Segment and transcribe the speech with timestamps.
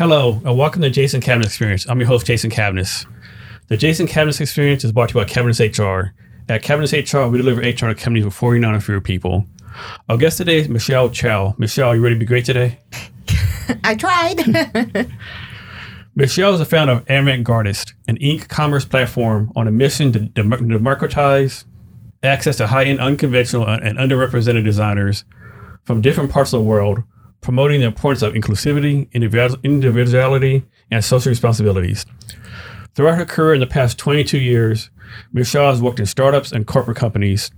[0.00, 1.86] Hello, and welcome to Jason Cavness Experience.
[1.86, 3.04] I'm your host, Jason Cavness.
[3.68, 6.14] The Jason Cavness Experience is brought to you by Cavness HR.
[6.48, 9.44] At Cavness HR, we deliver HR to companies with 49 or fewer people.
[10.08, 11.54] Our guest today is Michelle Tsau.
[11.58, 12.78] Michelle, you ready to be great today?
[13.84, 15.10] I tried.
[16.14, 21.66] Michelle is the founder of Avant-Gardist, an e-commerce platform on a mission to democratize
[22.22, 25.26] access to high-end, unconventional, and underrepresented designers
[25.84, 27.02] from different parts of the world,
[27.40, 32.04] promoting the importance of inclusivity, individuality, and social responsibilities.
[32.94, 34.90] Throughout her career in the past 22 years,
[35.32, 37.50] Michelle has worked in startups and corporate companies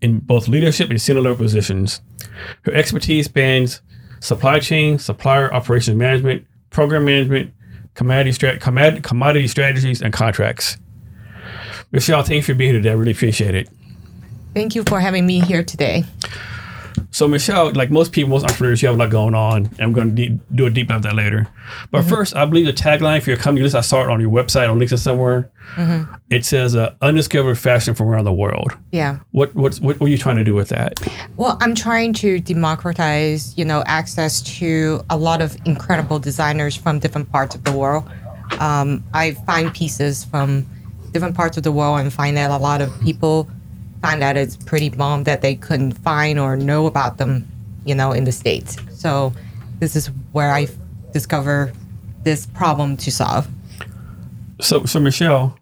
[0.00, 2.02] in both leadership and senior level positions.
[2.62, 3.80] Her expertise spans
[4.20, 7.52] supply chain, supplier operations management, program management,
[7.94, 10.76] commodity, commodity strategies, and contracts.
[11.92, 12.90] Michelle, thanks for being here today.
[12.90, 13.68] I really appreciate it.
[14.54, 16.04] Thank you for having me here today.
[17.10, 19.66] So, Michelle, like most people, most entrepreneurs, you have a lot going on.
[19.66, 21.48] And I'm going to de- do a deep dive of that later.
[21.90, 24.20] But first, I believe the tagline for your company, at least I saw it on
[24.20, 25.50] your website, on LinkedIn somewhere.
[26.30, 28.76] It says uh, undiscovered fashion from around the world.
[28.92, 29.18] Yeah.
[29.32, 31.00] What, what's, what were you trying to do with that?
[31.36, 36.98] Well, I'm trying to democratize, you know, access to a lot of incredible designers from
[36.98, 38.04] different parts of the world.
[38.60, 40.66] Um, I find pieces from
[41.12, 43.48] different parts of the world and find that a lot of people
[44.02, 47.46] find out it's pretty bomb that they couldn't find or know about them,
[47.84, 48.76] you know, in the States.
[48.92, 49.32] So
[49.78, 50.68] this is where I
[51.12, 51.72] discover
[52.22, 53.48] this problem to solve.
[54.60, 55.58] So, so Michelle,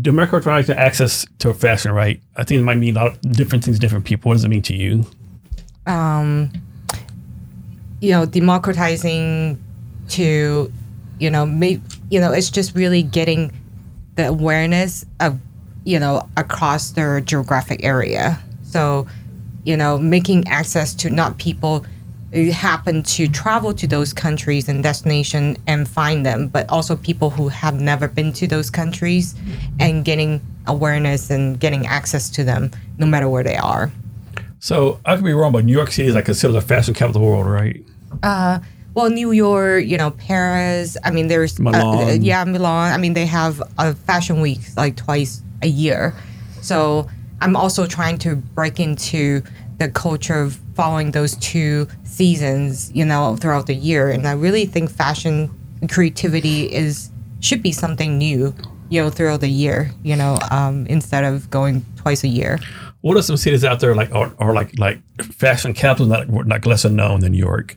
[0.00, 2.20] democratizing access to fashion, right?
[2.36, 4.30] I think it might mean a lot of different things to different people.
[4.30, 5.04] What does it mean to you?
[5.86, 6.52] Um,
[8.00, 9.62] you know democratizing
[10.08, 10.72] to
[11.18, 13.52] you know make you know it's just really getting
[14.16, 15.38] the awareness of
[15.90, 19.06] you know across their geographic area so
[19.64, 21.84] you know making access to not people
[22.32, 27.30] who happen to travel to those countries and destination and find them but also people
[27.30, 29.34] who have never been to those countries
[29.80, 33.90] and getting awareness and getting access to them no matter where they are
[34.60, 37.22] So I could be wrong, but New York City is like considered the fashion capital
[37.22, 37.82] of the world, right?
[38.22, 38.60] Uh,
[38.92, 40.96] Well, New York, you know, Paris.
[41.04, 42.92] I mean, there's uh, yeah, Milan.
[42.92, 46.14] I mean, they have a fashion week like twice a year.
[46.60, 47.08] So
[47.40, 49.42] I'm also trying to break into
[49.78, 54.10] the culture of following those two seasons, you know, throughout the year.
[54.10, 55.50] And I really think fashion
[55.90, 57.10] creativity is
[57.40, 58.54] should be something new,
[58.90, 59.90] you know, throughout the year.
[60.02, 62.58] You know, um, instead of going twice a year.
[63.00, 66.66] What are some cities out there like are, are like like fashion capitals not like
[66.66, 67.76] lesser known than New York?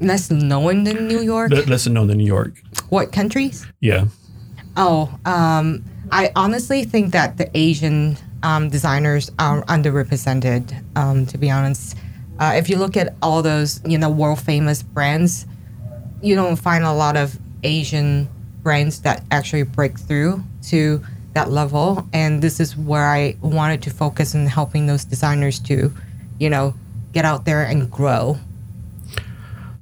[0.00, 1.50] Less known than New York.
[1.50, 2.52] Le- lesser known than New York.
[2.90, 3.66] What countries?
[3.80, 4.06] Yeah.
[4.76, 10.84] Oh, um, I honestly think that the Asian um, designers are underrepresented.
[10.96, 11.96] Um, to be honest,
[12.38, 15.46] uh, if you look at all those you know world famous brands,
[16.22, 18.28] you don't find a lot of Asian
[18.62, 21.04] brands that actually break through to
[21.34, 22.08] that level.
[22.12, 25.92] And this is where I wanted to focus on helping those designers to,
[26.38, 26.74] you know,
[27.12, 28.38] get out there and grow.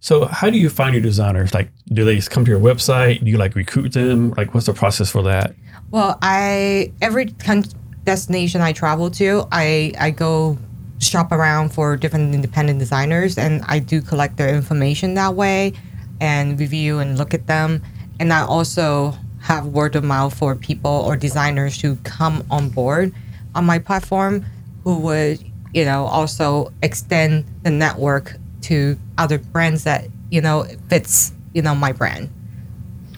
[0.01, 1.55] So how do you find your designers?
[1.55, 3.25] Like, do they come to your website?
[3.25, 4.31] Do you like recruit them?
[4.37, 5.55] Like, what's the process for that?
[5.93, 7.65] Well, I every con-
[8.05, 10.57] destination I travel to, I I go
[10.99, 15.75] shop around for different independent designers, and I do collect their information that way,
[16.19, 17.83] and review and look at them,
[18.19, 23.13] and I also have word of mouth for people or designers who come on board
[23.55, 24.47] on my platform,
[24.85, 31.35] who would you know also extend the network to other brands that you know fits
[31.53, 32.31] you know my brand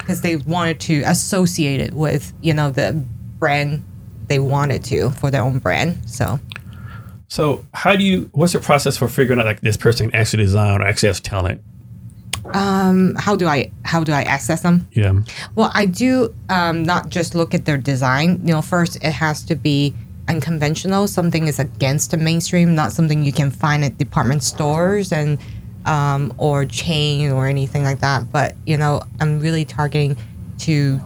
[0.05, 2.93] because they wanted to associate it with you know the
[3.39, 3.83] brand
[4.29, 6.39] they wanted to for their own brand so
[7.29, 8.29] So how do you?
[8.33, 11.21] What's the process for figuring out like this person can actually design or actually has
[11.21, 11.61] talent?
[12.53, 15.15] Um, how do i how do i access them Yeah.
[15.55, 19.43] well i do um, not just look at their design you know first it has
[19.45, 19.95] to be
[20.29, 25.39] unconventional something is against the mainstream not something you can find at department stores and
[25.84, 28.31] um, or chain or anything like that.
[28.32, 30.16] But you know i'm really targeting
[30.58, 31.00] to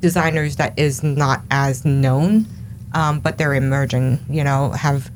[0.00, 2.46] designers that is not as known
[2.92, 5.10] um, but they're emerging you know have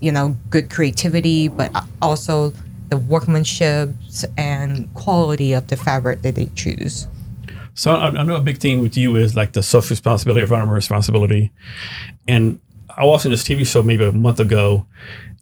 [0.00, 1.70] you know good creativity but
[2.02, 2.52] also
[2.90, 3.90] the workmanship
[4.36, 7.08] and quality of the fabric that they choose.
[7.74, 10.76] So I, know a big thing with you is like the social responsibility, or environmental
[10.76, 11.50] responsibility,
[12.28, 12.60] and
[12.96, 14.86] I watched this TV show maybe a month ago,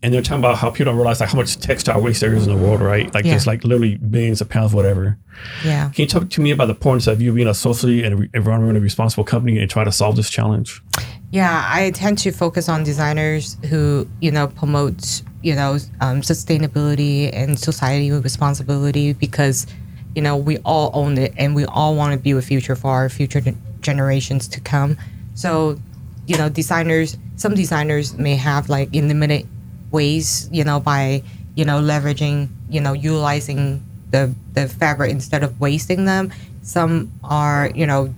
[0.02, 2.46] and they're talking about how people don't realize like how much textile waste there is
[2.46, 3.12] in the world, right?
[3.14, 3.32] Like Yeah.
[3.32, 5.16] there's like literally billions of pounds, whatever.
[5.64, 5.90] Yeah.
[5.90, 8.82] Can you talk to me about the importance of you being a socially and environmentally
[8.82, 10.82] responsible company and try to solve this challenge?
[11.30, 17.30] Yeah, I tend to focus on designers who, you know, promote, you know, um, sustainability
[17.32, 19.66] and society with responsibility because,
[20.14, 22.90] you know, we all own it and we all want to be a future for
[22.90, 23.40] our future
[23.80, 24.98] generations to come.
[25.34, 25.78] So,
[26.26, 29.48] you know, designers, some designers may have like in limited
[29.92, 31.22] ways, you know, by,
[31.54, 36.32] you know, leveraging, you know, utilizing the, the fabric instead of wasting them.
[36.62, 38.14] Some are, you know,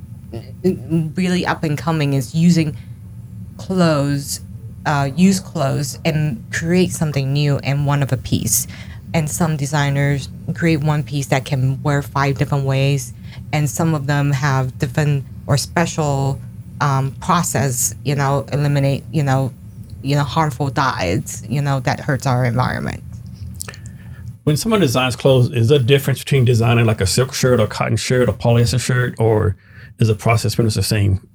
[1.14, 2.76] really up and coming is using
[3.56, 4.40] clothes,
[4.86, 8.66] uh, use clothes, and create something new and one of a piece.
[9.12, 13.12] And some designers create one piece that can wear five different ways,
[13.52, 16.40] and some of them have different or special
[16.80, 17.94] um, process.
[18.04, 19.52] You know, eliminate you know,
[20.04, 21.44] you know harmful dyes.
[21.48, 23.02] You know that hurts our environment.
[24.44, 27.66] When someone designs clothes, is there a difference between designing like a silk shirt or
[27.66, 29.56] cotton shirt or polyester shirt, or
[29.98, 31.26] is the process pretty much the same?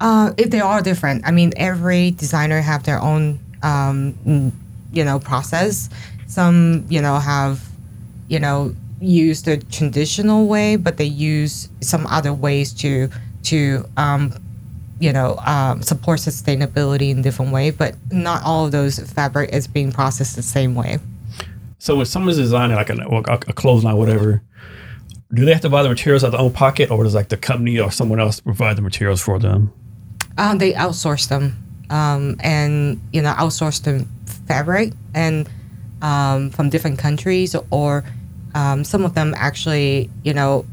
[0.00, 4.52] Uh, if they are different, I mean, every designer have their own, um,
[4.92, 5.90] you know, process.
[6.26, 7.60] Some, you know, have,
[8.28, 13.10] you know, use the traditional way, but they use some other ways to
[13.44, 14.32] to, um,
[15.00, 17.70] you know, um, support sustainability in different way.
[17.70, 20.98] But not all of those fabric is being processed the same way.
[21.78, 24.42] So when someone's designing like a, a, a clothesline, whatever,
[25.32, 27.28] do they have to buy the materials out of their own pocket, or does like
[27.28, 29.72] the company or someone else provide the materials for them?
[30.38, 31.56] Um, they outsource them,
[31.90, 34.06] um, and you know, outsource the
[34.46, 35.48] fabric and
[36.02, 38.04] um, from different countries, or
[38.54, 40.64] um, some of them actually, you know,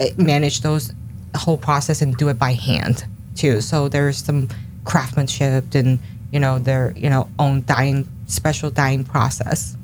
[0.00, 0.92] eh, manage those
[1.36, 3.04] whole process and do it by hand
[3.38, 3.60] too.
[3.60, 4.48] So there's some
[4.84, 5.98] craftsmanship and
[6.32, 9.76] you know their you know own dyeing special dyeing process.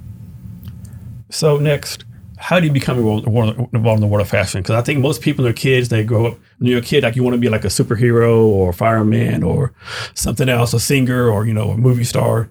[1.30, 2.04] So next,
[2.36, 4.62] how do you become involved involved in the world of fashion?
[4.62, 6.38] Because I think most people, their kids, they grow up.
[6.58, 9.42] When you're a kid, like you want to be like a superhero or a fireman
[9.42, 9.72] or
[10.14, 12.50] something else, a singer or you know a movie star.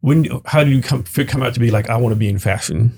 [0.00, 2.38] When how do you come come out to be like I want to be in
[2.38, 2.92] fashion?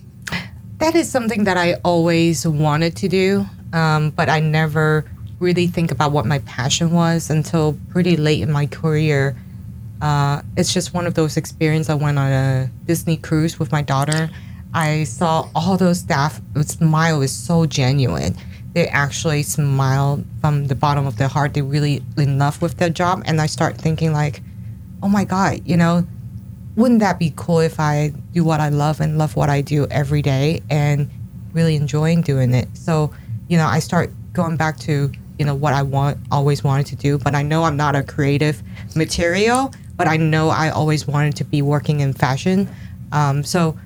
[0.80, 5.04] that is something that I always wanted to do, um, but I never
[5.40, 9.36] really think about what my passion was until pretty late in my career.
[10.00, 11.90] Uh, it's just one of those experiences.
[11.90, 14.30] I went on a Disney cruise with my daughter.
[14.72, 18.36] I saw all those staff smile is so genuine.
[18.72, 21.54] They actually smile from the bottom of their heart.
[21.54, 24.42] They really in love with their job, and I start thinking like,
[25.02, 26.06] oh my god, you know,
[26.76, 29.86] wouldn't that be cool if I do what I love and love what I do
[29.90, 31.10] every day and
[31.52, 32.68] really enjoying doing it?
[32.74, 33.12] So,
[33.48, 35.10] you know, I start going back to,
[35.40, 38.02] you know, what I want always wanted to do, but I know I'm not a
[38.02, 38.62] creative
[38.94, 42.68] material, but I know I always wanted to be working in fashion.
[43.10, 43.78] Um, so,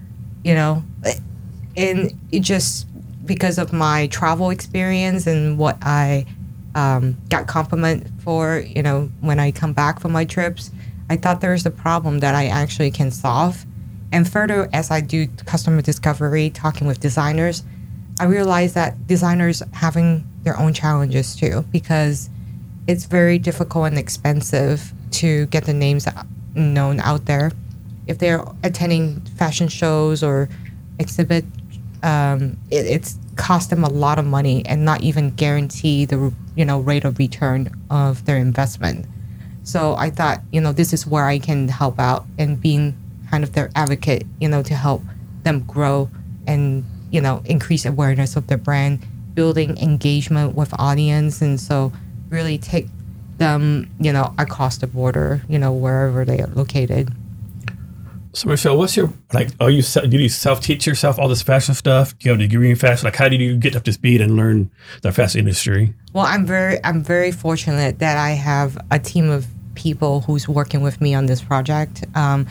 [0.43, 0.83] you know,
[1.77, 2.89] and it just
[3.25, 6.27] because of my travel experience and what I
[6.75, 10.73] um, got compliment for, you know, when I come back from my trips,
[11.09, 13.65] I thought there was a problem that I actually can solve.
[14.11, 17.63] And further, as I do customer discovery, talking with designers,
[18.21, 22.31] I realized that designers having their own challenges too, because
[22.87, 26.07] it's very difficult and expensive to get the names
[26.55, 27.53] known out there.
[28.07, 30.49] If they're attending fashion shows or
[30.99, 31.45] exhibit,
[32.03, 36.65] um, it, it's cost them a lot of money and not even guarantee the you
[36.65, 39.07] know rate of return of their investment.
[39.65, 42.97] So I thought, you know, this is where I can help out and being
[43.31, 45.03] kind of their advocate, you know, to help
[45.43, 46.11] them grow
[46.47, 48.99] and, you know, increase awareness of the brand,
[49.35, 51.41] building engagement with audience.
[51.41, 51.93] And so
[52.29, 52.89] really take
[53.39, 57.15] them, you know, across the border, you know, wherever they are located.
[58.33, 59.51] So Michelle, what's your like?
[59.61, 62.19] Are you do you self teach yourself all this fashion stuff?
[62.19, 63.05] Do you have a degree in fashion?
[63.05, 65.95] Like, how did you get up to speed and learn the fashion industry?
[66.15, 70.83] Well, I'm very I'm very fortunate that I have a team of people who's working
[70.83, 72.05] with me on this project.
[72.17, 72.49] Um,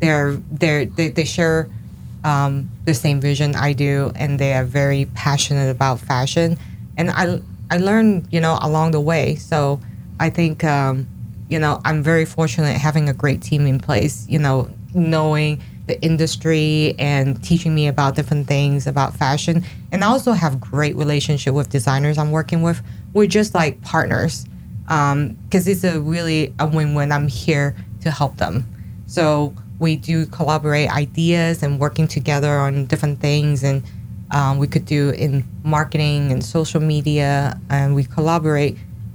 [0.00, 1.68] they're they're they, they share
[2.26, 6.58] um, the same vision I do, and they are very passionate about fashion.
[6.96, 7.40] And I
[7.70, 9.36] I learned you know along the way.
[9.36, 9.80] So
[10.18, 11.06] I think um,
[11.48, 14.26] you know I'm very fortunate having a great team in place.
[14.28, 20.08] You know, knowing the industry and teaching me about different things about fashion and I
[20.08, 24.46] also have great relationship with designers I'm working with we're just like partners
[24.82, 28.66] because it's a really a win-win I'm here to help them
[29.06, 33.82] so we do collaborate ideas and working together on different things and
[34.32, 38.74] Um, we could do in marketing and social media, and we collaborate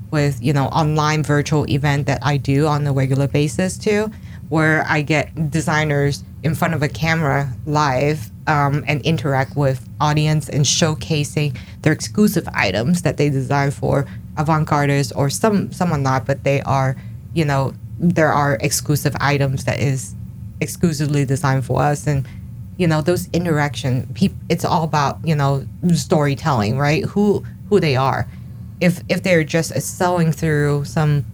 [0.09, 4.09] with you know online virtual event that I do on a regular basis too,
[4.47, 10.47] where I get designers in front of a camera live um, and interact with audience
[10.47, 16.25] and showcasing their exclusive items that they design for avant-gardists or some some are not,
[16.25, 16.95] but they are
[17.33, 20.15] you know there are exclusive items that is
[20.61, 22.07] exclusively designed for us.
[22.07, 22.27] And
[22.77, 27.03] you know those interaction peop- it's all about you know storytelling right?
[27.05, 28.27] Who who they are.
[28.79, 31.25] If if they're just selling through some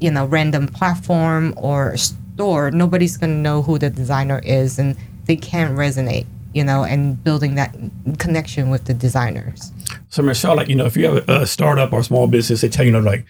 [0.00, 4.96] you know random platform or store nobody's going to know who the designer is and
[5.26, 7.74] they can't resonate you know and building that
[8.18, 9.72] connection with the designers.
[10.08, 12.60] So Michelle, like you know, if you have a, a startup or a small business,
[12.60, 13.24] they tell you, you know like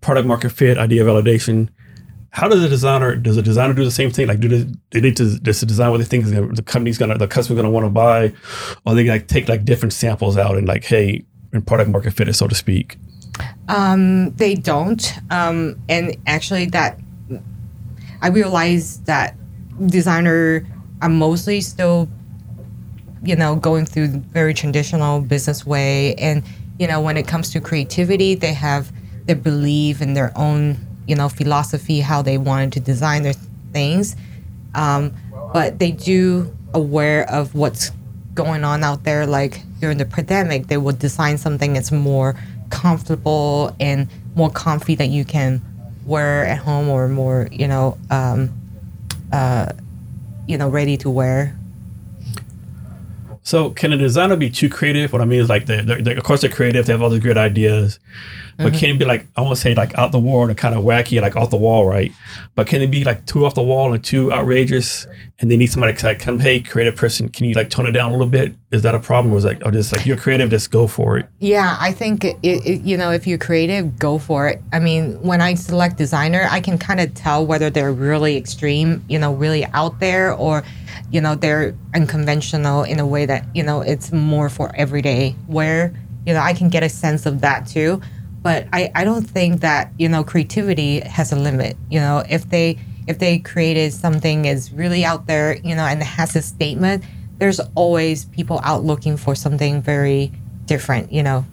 [0.00, 1.68] product market fit, idea validation.
[2.30, 4.28] How does a designer does a designer do the same thing?
[4.28, 7.16] Like, do they, they does the design what they think is gonna, the company's gonna
[7.16, 8.32] the customer's gonna want to buy,
[8.84, 12.28] or they like take like different samples out and like, hey, in product market fit
[12.28, 12.98] it, so to speak.
[13.68, 15.12] Um, they don't.
[15.30, 16.98] Um, and actually, that
[18.20, 19.36] I realized that
[19.86, 20.66] designer
[21.00, 22.08] are mostly still,
[23.22, 26.14] you know, going through very traditional business way.
[26.16, 26.42] And
[26.78, 28.92] you know, when it comes to creativity, they have
[29.26, 30.76] their belief in their own,
[31.08, 33.34] you know, philosophy how they wanted to design their
[33.72, 34.14] things.
[34.74, 35.14] Um,
[35.52, 37.90] but they do aware of what's
[38.34, 39.26] going on out there.
[39.26, 42.36] Like during the pandemic, they would design something that's more
[42.70, 45.62] comfortable and more comfy that you can
[46.04, 48.50] wear at home or more, you know, um,
[49.32, 49.72] uh,
[50.46, 51.57] you know, ready to wear.
[53.48, 55.10] So can a designer be too creative?
[55.10, 57.08] What I mean is like they're, they're, they're- of course they're creative, they have all
[57.08, 57.98] these great ideas,
[58.58, 58.78] but mm-hmm.
[58.78, 60.84] can it be like I want to say like out the wall and kind of
[60.84, 62.12] wacky, like off the wall, right?
[62.56, 65.06] But can it be like too off the wall and too outrageous,
[65.38, 67.92] and they need somebody to like, come, hey, creative person, can you like tone it
[67.92, 68.54] down a little bit?
[68.70, 69.32] Is that a problem?
[69.32, 71.26] Or is like, or just like you're creative, just go for it?
[71.38, 74.60] Yeah, I think it, it, you know if you're creative, go for it.
[74.74, 79.02] I mean, when I select designer, I can kind of tell whether they're really extreme,
[79.08, 80.64] you know, really out there, or
[81.10, 85.94] you know they're unconventional in a way that you know it's more for everyday wear.
[86.26, 88.00] You know, I can get a sense of that too.
[88.42, 91.76] But I, I don't think that you know creativity has a limit.
[91.90, 96.00] You know, if they if they created something is really out there, you know, and
[96.00, 97.04] it has a statement,
[97.38, 100.30] there's always people out looking for something very
[100.66, 101.12] different.
[101.12, 101.44] You know,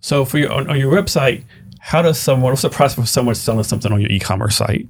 [0.00, 1.44] So for your on, on your website,
[1.80, 2.52] how does someone?
[2.52, 4.88] What's the process for someone selling something on your e-commerce site?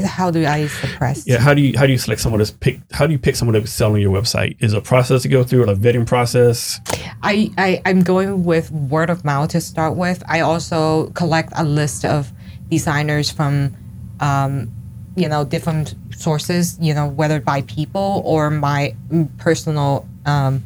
[0.00, 1.26] How do I suppress?
[1.26, 2.80] Yeah, how do you how do you select someone to pick?
[2.92, 4.56] How do you pick someone to sell on your website?
[4.60, 6.80] Is it a process to go through, or a vetting process?
[7.22, 10.22] I, I I'm going with word of mouth to start with.
[10.28, 12.32] I also collect a list of
[12.70, 13.76] designers from,
[14.20, 14.72] um,
[15.14, 16.78] you know, different sources.
[16.80, 18.94] You know, whether by people or my
[19.38, 20.62] personal, um,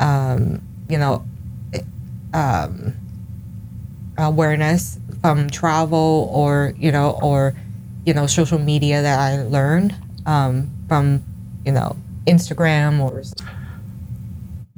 [0.00, 1.24] um, you know,
[2.34, 2.94] um,
[4.18, 7.54] awareness from travel or you know or
[8.06, 9.94] you know social media that I learned
[10.24, 11.22] um, from
[11.64, 11.96] you know
[12.26, 13.22] Instagram or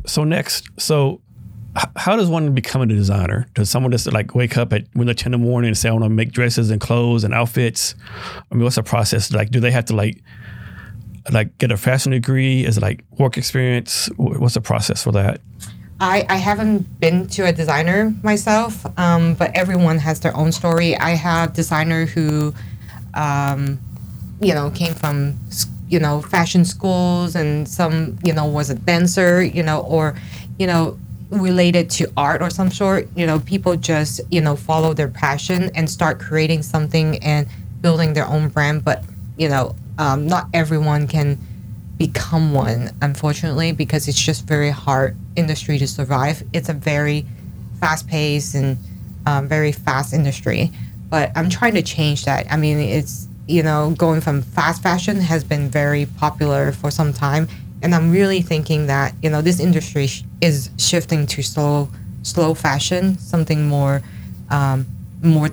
[0.06, 1.20] So next, so
[1.96, 3.46] how does one become a designer?
[3.54, 5.88] Does someone just like wake up at when they're ten in the morning and say
[5.88, 7.94] I want to make dresses and clothes and outfits?
[8.50, 9.32] I mean, what's the process?
[9.32, 10.22] Like, do they have to like
[11.30, 12.64] like get a fashion degree?
[12.64, 14.08] Is it like work experience?
[14.16, 15.40] What's the process for that?
[16.00, 20.96] I, I haven't been to a designer myself, um, but everyone has their own story.
[20.96, 22.54] I have designer who,
[23.14, 23.78] um,
[24.40, 25.38] you know, came from
[25.88, 30.14] you know fashion schools, and some you know was a dancer, you know, or
[30.58, 30.98] you know
[31.30, 33.08] related to art or some sort.
[33.16, 37.46] You know, people just you know follow their passion and start creating something and
[37.80, 38.84] building their own brand.
[38.84, 39.04] But
[39.36, 41.38] you know, um, not everyone can
[41.96, 47.26] become one unfortunately because it's just very hard industry to survive it's a very
[47.80, 48.78] fast paced and
[49.26, 50.70] um, very fast industry
[51.10, 52.50] but i'm trying to change that.
[52.50, 57.12] I mean it's you know going from fast fashion has been very popular for some
[57.12, 57.48] time
[57.82, 61.88] and i'm really thinking that you know this industry sh- is shifting to slow
[62.22, 64.02] slow fashion something more
[64.50, 64.86] um,
[65.22, 65.48] more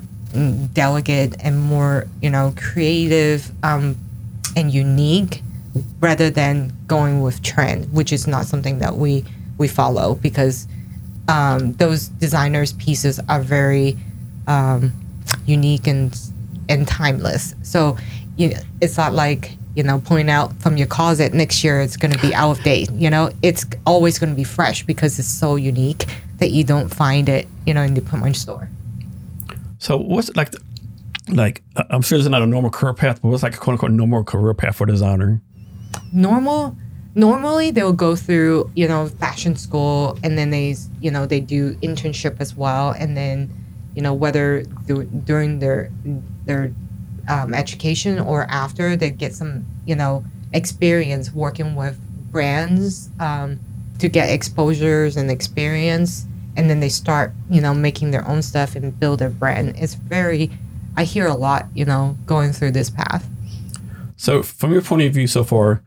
[0.73, 3.95] delicate and more you know creative um,
[4.55, 5.41] and unique
[5.99, 9.25] rather than going with trend, which is not something that we
[9.57, 10.67] we follow because
[11.27, 13.97] um, those designers' pieces are very
[14.47, 14.91] um,
[15.45, 16.17] unique and
[16.69, 17.55] and timeless.
[17.63, 17.97] So
[18.37, 21.97] you know, it's not like you know pulling out from your closet next year it's
[21.97, 22.91] going to be out of date.
[22.91, 26.05] You know, it's always going to be fresh because it's so unique
[26.37, 28.69] that you don't find it you know in the department store.
[29.77, 30.53] So what's like,
[31.29, 33.73] like I- I'm sure there's not a normal career path, but what's like a quote
[33.73, 35.41] unquote normal career path for designer?
[36.11, 36.75] normal
[37.13, 41.73] normally they'll go through you know fashion school and then they you know they do
[41.75, 43.49] internship as well and then
[43.95, 45.91] you know whether dur- during their
[46.45, 46.71] their
[47.27, 50.23] um, education or after they get some you know
[50.53, 51.99] experience working with
[52.31, 53.59] brands um,
[53.99, 56.25] to get exposures and experience
[56.57, 59.75] and then they start you know making their own stuff and build a brand.
[59.77, 60.51] It's very
[60.97, 63.27] i hear a lot you know going through this path.
[64.17, 65.83] So, from your point of view so far,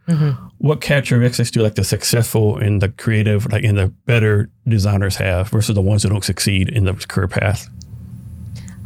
[0.59, 5.49] what characteristics do like the successful and the creative, like and the better designers have
[5.49, 7.69] versus the ones who don't succeed in the career path?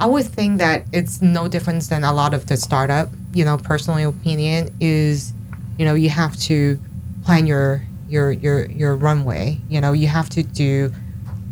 [0.02, 3.08] I would think that it's no difference than a lot of the startup.
[3.34, 5.32] You know, personal opinion is,
[5.78, 6.76] you know, you have to
[7.24, 9.60] plan your your your your runway.
[9.68, 10.92] You know, you have to do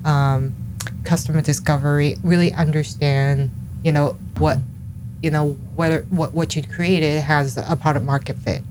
[0.04, 0.52] um,
[1.04, 3.52] customer discovery, really understand,
[3.85, 4.59] you know, what
[5.23, 8.62] you know whether what what you created has a product market fit,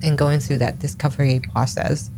[0.00, 2.08] and going through that discovery process,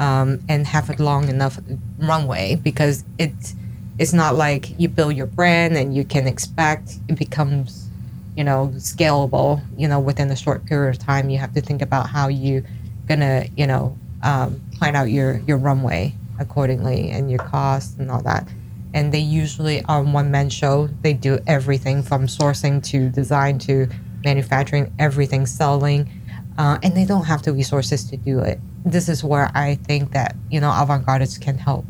[0.00, 1.60] um, and have a long enough
[2.00, 3.54] runway because it's
[4.00, 7.90] it's not like you build your brand and you can expect it becomes
[8.34, 11.28] you know scalable you know within a short period of time.
[11.28, 12.64] You have to think about how you
[13.06, 18.22] gonna you know um, plan out your your runway accordingly and your costs and all
[18.22, 18.48] that.
[18.94, 23.86] And they usually are one man show they do everything from sourcing to design to
[24.24, 26.08] manufacturing everything selling
[26.56, 28.58] uh, and they don't have the resources to do it.
[28.82, 31.84] This is where i think that you know avant-gardists can help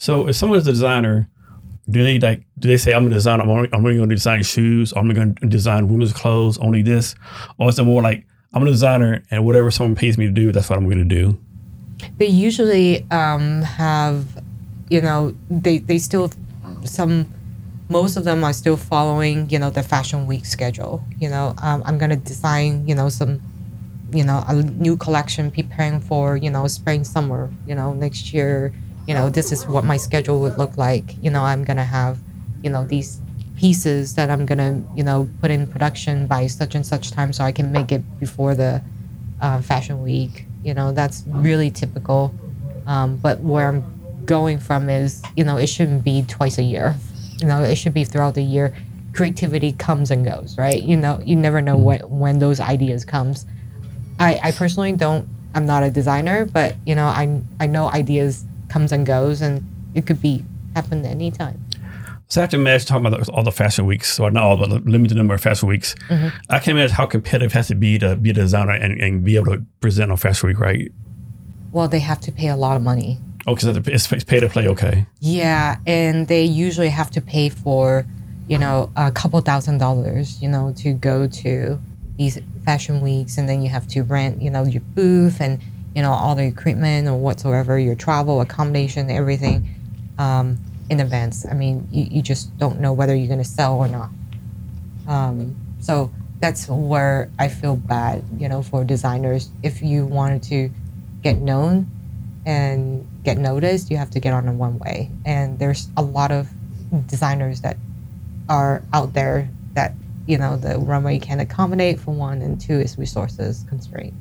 [0.00, 1.28] So, if someone's a designer,
[1.88, 2.42] do they like?
[2.58, 3.44] Do they say I'm a designer?
[3.44, 4.92] I'm only, I'm only going to design shoes.
[4.96, 6.58] I'm going to design women's clothes.
[6.58, 7.14] Only this,
[7.58, 10.50] or is it more like I'm a designer and whatever someone pays me to do,
[10.50, 11.38] that's what I'm going to do?
[12.18, 14.26] they usually um, have
[14.88, 16.30] you know they they still
[16.84, 17.32] some
[17.88, 21.82] most of them are still following you know the fashion week schedule you know um,
[21.86, 23.40] i'm gonna design you know some
[24.12, 28.72] you know a new collection preparing for you know spring summer you know next year
[29.10, 31.16] you know this is what my schedule would look like.
[31.20, 32.16] You know i'm gonna have
[32.62, 33.20] you know these
[33.56, 37.42] pieces that i'm gonna you know put in production by such and such time so
[37.42, 38.80] i can make it before the
[39.40, 40.46] uh, fashion week.
[40.62, 42.32] You know that's really typical.
[42.86, 43.82] Um, but where i'm
[44.26, 46.94] going from is you know it shouldn't be twice a year.
[47.40, 48.76] You know it should be throughout the year.
[49.12, 50.80] Creativity comes and goes right?
[50.80, 53.44] You know you never know what when those ideas comes.
[54.20, 58.44] I, I personally don't i'm not a designer but you know i i know ideas
[58.70, 59.62] comes and goes and
[59.94, 61.58] it could be happen anytime
[62.28, 64.70] So I have to imagine talking about all the fashion weeks, or not all, but
[64.70, 65.96] a limited number of fashion weeks.
[66.08, 66.28] Mm-hmm.
[66.48, 69.24] I can imagine how competitive it has to be to be a designer and, and
[69.24, 70.92] be able to present on fashion week, right?
[71.72, 74.48] well they have to pay a lot of money Oh, because it's, it's pay to
[74.48, 75.06] play, okay.
[75.20, 78.04] Yeah, and they usually have to pay for,
[78.48, 81.80] you know, a couple thousand dollars, you know, to go to
[82.18, 85.58] these fashion weeks, and then you have to rent, you know, your booth and
[85.94, 89.68] you know all the equipment or whatsoever, your travel accommodation, everything,
[90.18, 91.46] um, in advance.
[91.46, 94.10] I mean, you, you just don't know whether you're going to sell or not.
[95.08, 99.50] Um, so that's where I feel bad, you know, for designers.
[99.62, 100.70] If you wanted to
[101.22, 101.90] get known
[102.46, 105.10] and get noticed, you have to get on in one way.
[105.26, 106.48] And there's a lot of
[107.06, 107.76] designers that
[108.48, 109.94] are out there that,
[110.26, 114.14] you know, the runway can accommodate for one, and two is resources constraint.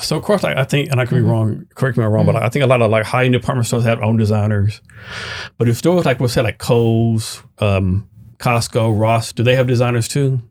[0.00, 1.66] So of course, I, I think, and I could be wrong.
[1.74, 3.66] Correct me if I'm wrong, but I think a lot of like high end department
[3.66, 4.80] stores have own designers.
[5.58, 10.08] But if stores like we'll say like Kohl's, um, Costco, Ross, do they have designers
[10.08, 10.42] too?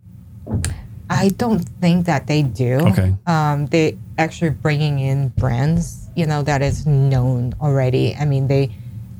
[1.09, 2.79] I don't think that they do.
[2.79, 3.13] Okay.
[3.27, 8.15] Um, they actually bringing in brands, you know, that is known already.
[8.15, 8.71] I mean, they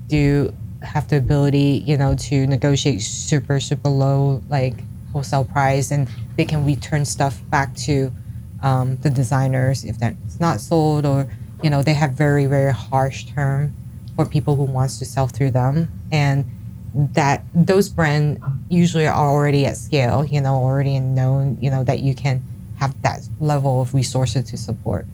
[0.07, 4.75] do have the ability, you know, to negotiate super, super low, like
[5.11, 6.07] wholesale price, and
[6.37, 8.11] they can return stuff back to
[8.61, 11.27] um, the designers if that's not sold, or
[11.63, 13.73] you know, they have very, very harsh term
[14.15, 16.45] for people who wants to sell through them, and
[16.93, 21.99] that those brands usually are already at scale, you know, already known, you know, that
[21.99, 22.43] you can
[22.77, 25.05] have that level of resources to support.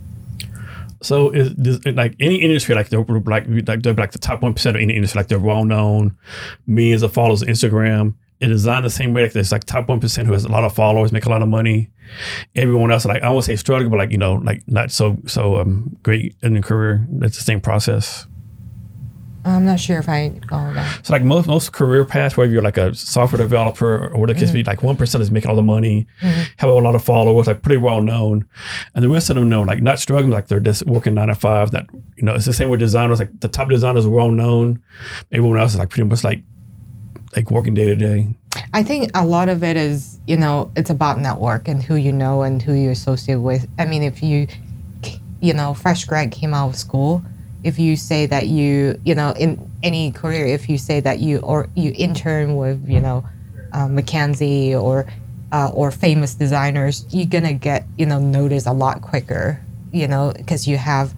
[1.01, 4.75] So is, is like any industry, like they're like like like the top one percent
[4.75, 6.17] of any industry, like they're well known,
[6.65, 8.15] millions of followers on Instagram.
[8.39, 9.27] It is not the same way.
[9.27, 11.47] There's like top one percent who has a lot of followers, make a lot of
[11.47, 11.89] money.
[12.55, 15.57] Everyone else, like I won't say struggling, but like you know, like not so so
[15.57, 17.07] um great in their career.
[17.09, 18.27] That's the same process.
[19.45, 21.05] I'm not sure if I follow that.
[21.05, 24.45] So like most most career paths, whether you're like a software developer or whatever it
[24.45, 26.05] could be, like one percent is making all the money,
[26.57, 28.45] have a lot of followers, like pretty well known,
[28.93, 31.35] and the rest of them know like not struggling, like they're just working nine to
[31.35, 31.71] five.
[31.71, 33.19] That you know, it's the same with designers.
[33.19, 34.81] Like the top designers are well known,
[35.31, 36.43] everyone else is like pretty much like
[37.37, 38.27] like working day to day.
[38.73, 42.11] I think a lot of it is, you know, it's about network and who you
[42.11, 43.67] know and who you associate with.
[43.77, 44.47] I mean, if you
[45.39, 47.23] you know fresh grad came out of school,
[47.63, 51.37] if you say that you you know in any career, if you say that you
[51.39, 53.23] or you intern with you know
[53.73, 53.87] uh,
[54.75, 55.05] or
[55.51, 59.61] uh, or famous designers, you're gonna get you know noticed a lot quicker.
[59.91, 61.13] You know because you have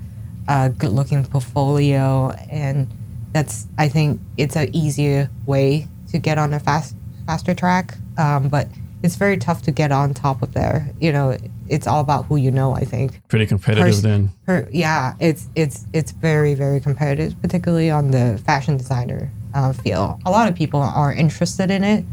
[0.47, 2.87] a good looking portfolio and
[3.31, 6.95] that's I think it's an easier way to get on a fast
[7.25, 7.95] faster track.
[8.17, 8.67] Um, but
[9.01, 10.91] it's very tough to get on top of there.
[10.99, 12.75] You know, it's all about who you know.
[12.75, 13.21] I think.
[13.27, 14.31] Pretty competitive Pers- then.
[14.45, 20.21] Per, yeah, it's it's it's very very competitive, particularly on the fashion designer uh, field.
[20.25, 22.05] A lot of people are interested in it.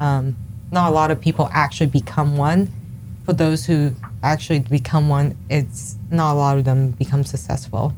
[0.00, 0.36] Um,
[0.70, 2.70] not a lot of people actually become one.
[3.24, 7.94] For those who actually become one, it's not a lot of them become successful.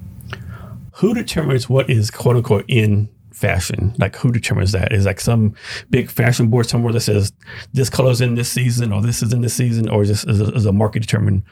[0.96, 3.08] Who determines what is quote unquote in
[3.44, 3.94] fashion?
[3.98, 4.92] Like who determines that?
[4.92, 5.54] Is like some
[5.90, 7.32] big fashion board somewhere that says
[7.72, 10.52] this color's in this season or this is in this season, or just is a,
[10.54, 11.44] is a market determine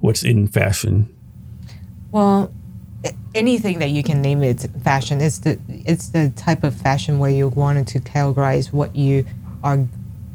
[0.00, 1.14] what's in fashion?
[2.10, 2.52] Well,
[3.34, 7.30] anything that you can name it fashion is the it's the type of fashion where
[7.30, 9.24] you wanted to categorize what you
[9.62, 9.86] are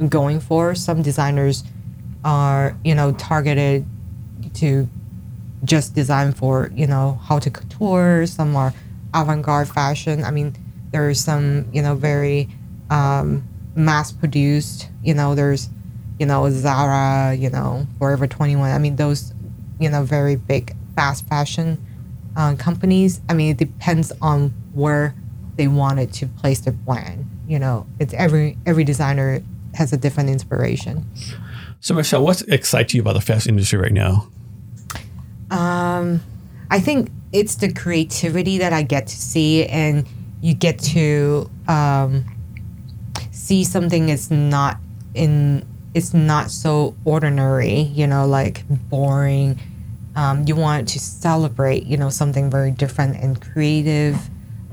[0.08, 0.76] going for.
[0.76, 1.64] Some designers
[2.24, 3.86] are you know targeted
[4.56, 4.88] to
[5.64, 8.26] just design for you know haute couture.
[8.26, 8.74] Some are
[9.14, 10.24] avant-garde fashion.
[10.24, 10.56] I mean,
[10.92, 12.50] there's some you know very
[12.90, 14.90] um, mass-produced.
[15.04, 15.70] You know, there's
[16.20, 18.72] you know Zara, you know Forever 21.
[18.72, 19.34] I mean, those
[19.80, 21.84] you know very big fast fashion
[22.36, 23.22] uh, companies.
[23.30, 25.16] I mean, it depends on where
[25.56, 27.26] they wanted to place their brand.
[27.48, 31.06] You know, it's every every designer has a different inspiration.
[31.80, 34.28] So Michelle, what excites you about the fashion industry right now?
[35.50, 36.22] Um,
[36.70, 40.06] I think it's the creativity that I get to see, and
[40.42, 42.26] you get to um,
[43.32, 44.78] see something that's not
[45.14, 45.66] in.
[45.94, 49.60] It's not so ordinary, you know, like boring.
[50.16, 54.18] Um, you want to celebrate, you know, something very different and creative.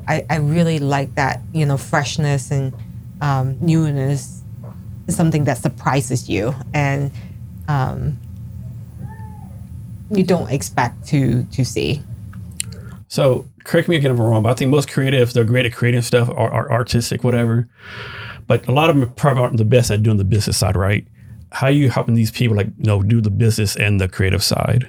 [0.06, 2.72] I, I really like that, you know, freshness and
[3.20, 4.42] um, newness
[5.06, 7.10] is something that surprises you and
[7.66, 8.18] um,
[10.10, 12.02] you don't expect to to see.
[13.08, 15.72] So correct me again if I'm wrong, but I think most creatives, they're great at
[15.72, 17.68] creating stuff, are, are artistic, whatever.
[18.46, 21.06] But a lot of them probably aren't the best at doing the business side, right?
[21.50, 24.42] How are you helping these people like you know do the business and the creative
[24.42, 24.86] side?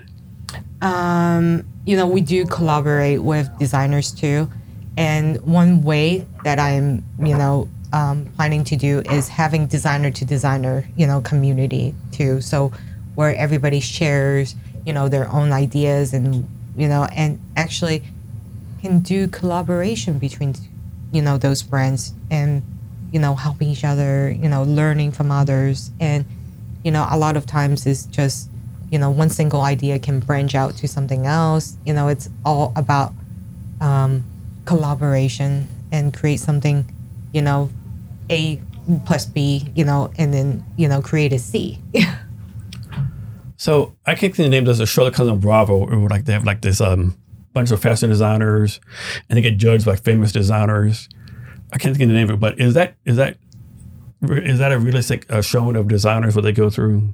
[0.82, 4.50] Um, you know, we do collaborate with designers too,
[4.98, 10.26] and one way that I'm, you know, um, planning to do is having designer to
[10.26, 12.42] designer, you know, community too.
[12.42, 12.72] So
[13.16, 14.56] where everybody shares,
[14.86, 16.48] you know, their own ideas and
[16.80, 18.04] you know, and actually
[18.82, 20.56] can do collaboration between,
[21.12, 22.64] you know, those brands and
[23.12, 26.26] you know helping each other, you know, learning from others, and
[26.84, 28.50] you know, a lot of times it's just
[28.90, 31.76] you know one single idea can branch out to something else.
[31.86, 33.14] You know, it's all about
[33.82, 34.24] um,
[34.66, 36.86] collaboration and create something,
[37.34, 37.70] you know,
[38.30, 38.62] A
[39.06, 41.80] plus B, you know, and then you know create a C.
[43.60, 44.64] So I can't think of the name.
[44.64, 47.18] There's a show that comes on Bravo, where like they have like this um
[47.52, 48.80] bunch of fashion designers,
[49.28, 51.10] and they get judged by famous designers.
[51.74, 53.38] I can't think of the name of it, but is that is that
[54.22, 57.10] is that a realistic uh, showing of designers what they go through?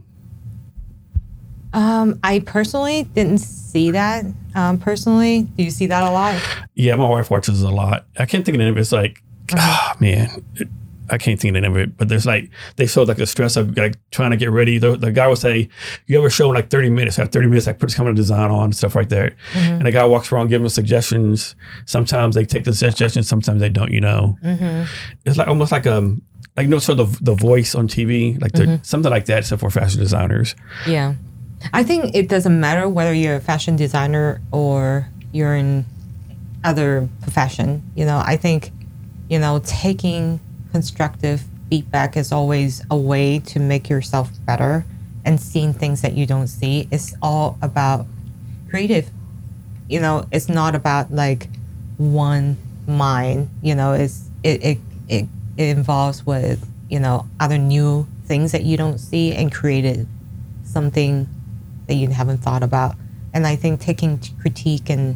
[1.73, 4.25] um, I personally didn't see that.
[4.53, 6.39] Um, personally, do you see that a lot?
[6.75, 8.05] Yeah, my wife watches it a lot.
[8.17, 8.77] I can't think of the name.
[8.77, 8.81] it.
[8.81, 9.21] It's like,
[9.53, 10.69] ah, man, it-
[11.09, 11.97] I can't think of the name of it.
[11.97, 14.77] But there's like they show like the stress of like trying to get ready.
[14.77, 15.69] The, the guy will say,
[16.07, 17.17] "You ever show in like 30 minutes?
[17.17, 19.73] Have 30 minutes, like put some kind of design on stuff right there." Mm-hmm.
[19.73, 21.55] And the guy walks around giving suggestions.
[21.85, 23.91] Sometimes they take the suggestions, sometimes they don't.
[23.91, 24.91] You know, mm-hmm.
[25.25, 26.21] it's like almost like um
[26.57, 28.83] like you know sort of the, the voice on TV, like the, mm-hmm.
[28.83, 30.55] something like that, except for fashion designers.
[30.87, 31.15] Yeah.
[31.73, 35.85] I think it doesn't matter whether you're a fashion designer or you're in
[36.63, 37.83] other profession.
[37.95, 38.71] You know, I think,
[39.29, 40.39] you know, taking
[40.75, 44.83] constructive feedback is always a way to make yourself better
[45.23, 46.85] and seeing things that you don't see.
[46.91, 48.05] It's all about
[48.69, 49.09] creative.
[49.87, 51.47] You know, it's not about like
[51.95, 53.47] one mind.
[53.61, 58.63] You know, it's it it, it, it involves with, you know, other new things that
[58.63, 60.05] you don't see and created
[60.65, 61.29] something
[61.87, 62.95] that you haven't thought about.
[63.33, 65.15] And I think taking critique and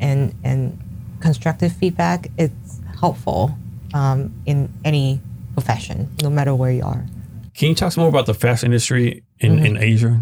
[0.00, 0.76] and and
[1.20, 3.56] constructive feedback it's helpful
[3.94, 5.20] um, in any
[5.54, 7.04] profession, no matter where you are.
[7.54, 10.20] Can you talk some more about the fashion industry in, in Asia?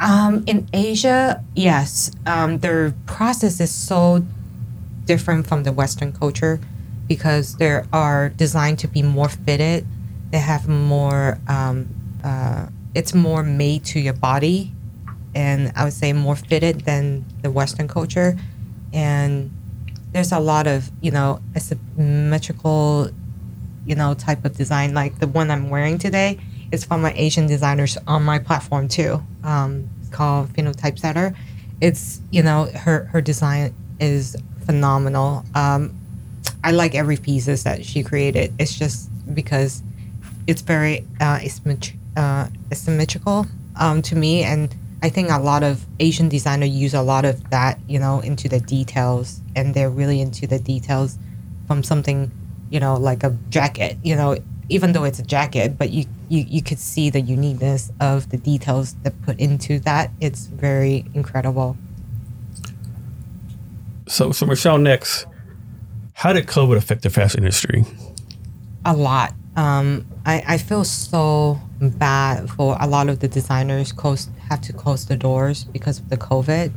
[0.00, 4.24] Um, in Asia, yes, um, their process is so
[5.04, 6.60] different from the Western culture
[7.06, 9.86] because they are designed to be more fitted.
[10.30, 11.38] They have more.
[11.48, 11.88] Um,
[12.22, 14.72] uh, it's more made to your body,
[15.34, 18.36] and I would say more fitted than the Western culture.
[18.92, 19.50] And
[20.14, 23.10] there's a lot of you know asymmetrical,
[23.84, 24.94] you know, type of design.
[24.94, 26.38] Like the one I'm wearing today
[26.72, 29.22] is from my Asian designers on my platform too.
[29.42, 31.34] Um, it's called Phenotype Setter.
[31.80, 35.44] It's you know her her design is phenomenal.
[35.54, 35.94] Um,
[36.62, 38.54] I like every pieces that she created.
[38.58, 39.82] It's just because
[40.46, 43.46] it's very uh, asymmetri- uh, asymmetrical
[43.76, 47.50] um, to me, and I think a lot of Asian designers use a lot of
[47.50, 51.18] that, you know, into the details, and they're really into the details
[51.66, 52.30] from something,
[52.70, 53.98] you know, like a jacket.
[54.02, 54.36] You know,
[54.68, 58.36] even though it's a jacket, but you you, you could see the uniqueness of the
[58.36, 60.10] details that put into that.
[60.20, 61.76] It's very incredible.
[64.06, 65.26] So, so Michelle, next,
[66.14, 67.84] how did COVID affect the fashion industry?
[68.84, 69.34] A lot.
[69.56, 74.72] Um, I, I feel so bad for a lot of the designers close have to
[74.72, 76.72] close the doors because of the COVID.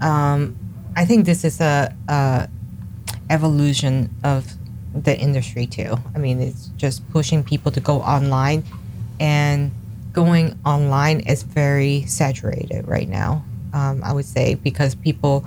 [0.00, 0.56] Um,
[0.94, 2.48] I think this is a, a
[3.30, 4.46] evolution of
[4.94, 5.96] the industry too.
[6.14, 8.64] I mean, it's just pushing people to go online,
[9.18, 9.70] and
[10.12, 13.44] going online is very saturated right now.
[13.72, 15.46] Um, I would say because people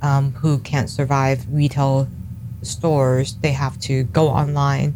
[0.00, 2.08] um, who can't survive retail
[2.62, 4.94] stores, they have to go online,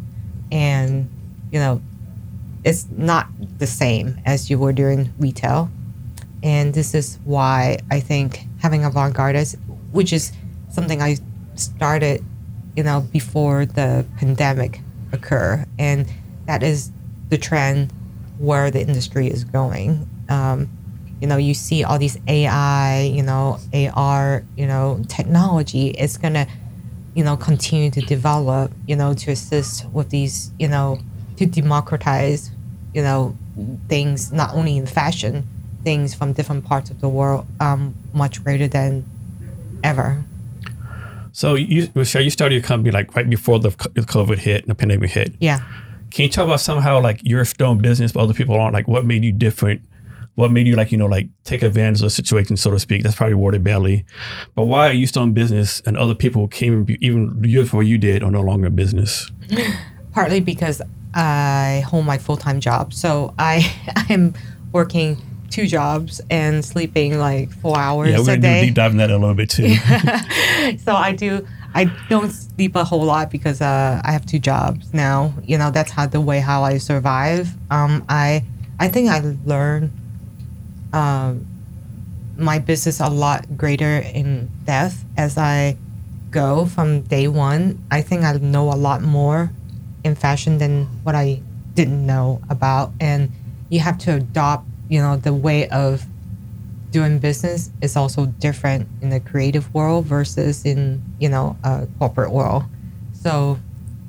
[0.51, 1.09] and
[1.51, 1.81] you know,
[2.63, 3.27] it's not
[3.59, 5.69] the same as you were doing retail.
[6.43, 9.45] And this is why I think having avant-garde,
[9.91, 10.31] which is
[10.69, 11.17] something I
[11.55, 12.23] started,
[12.75, 16.11] you know, before the pandemic occur, and
[16.45, 16.91] that is
[17.29, 17.93] the trend
[18.37, 20.09] where the industry is going.
[20.29, 20.69] Um,
[21.21, 25.89] you know, you see all these AI, you know, AR, you know, technology.
[25.89, 26.47] It's gonna,
[27.13, 30.99] you know, continue to develop, you know, to assist with these, you know,
[31.37, 32.51] to democratize,
[32.93, 33.37] you know,
[33.87, 35.47] things not only in fashion,
[35.83, 39.05] things from different parts of the world, um, much greater than
[39.83, 40.23] ever.
[41.33, 44.75] So, you, Michelle, you started your company like right before the COVID hit and the
[44.75, 45.33] pandemic hit.
[45.39, 45.61] Yeah.
[46.11, 48.73] Can you talk about somehow like you're still in business, but other people aren't?
[48.73, 49.81] Like, what made you different?
[50.35, 53.03] What made you like you know like take advantage of the situation, so to speak?
[53.03, 54.05] That's probably worded badly,
[54.55, 57.97] but why are you still in business and other people came even years before you
[57.97, 59.29] did are no longer in business?
[60.13, 60.81] Partly because
[61.13, 63.73] I hold my full time job, so I
[64.09, 64.33] I'm
[64.71, 65.17] working
[65.51, 68.61] two jobs and sleeping like four hours Yeah, we're a gonna do day.
[68.61, 69.75] a deep dive in that a little bit too.
[70.85, 71.45] so I do.
[71.73, 75.33] I don't sleep a whole lot because uh, I have two jobs now.
[75.43, 77.49] You know, that's how the way how I survive.
[77.69, 78.43] Um, I
[78.79, 79.91] I think I learned
[80.93, 81.45] um,
[82.37, 85.77] my business a lot greater in depth as I
[86.31, 87.81] go from day one.
[87.91, 89.51] I think I know a lot more
[90.03, 91.41] in fashion than what I
[91.75, 93.31] didn't know about, and
[93.69, 94.65] you have to adopt.
[94.91, 96.05] You know, the way of
[96.91, 102.31] doing business is also different in the creative world versus in you know a corporate
[102.31, 102.65] world.
[103.13, 103.57] So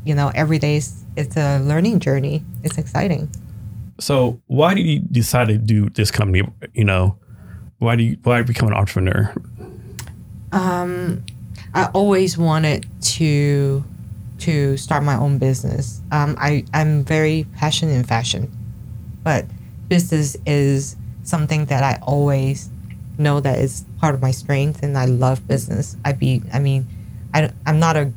[0.05, 2.43] you know every day is, it's a learning journey.
[2.65, 3.31] It's exciting.
[4.01, 6.43] So, why did you decide to do this company?
[6.75, 7.17] You know,
[7.79, 9.33] why do you why become an entrepreneur?
[10.53, 11.25] um
[11.75, 13.83] i always wanted to
[14.39, 16.03] to start my own business.
[16.11, 18.51] Um, I, i'm very passionate in fashion.
[19.23, 19.47] But
[19.95, 22.71] business is something that i always
[23.19, 26.87] know that is part of my strength and i love business i be i mean
[27.35, 28.13] I, I'm not a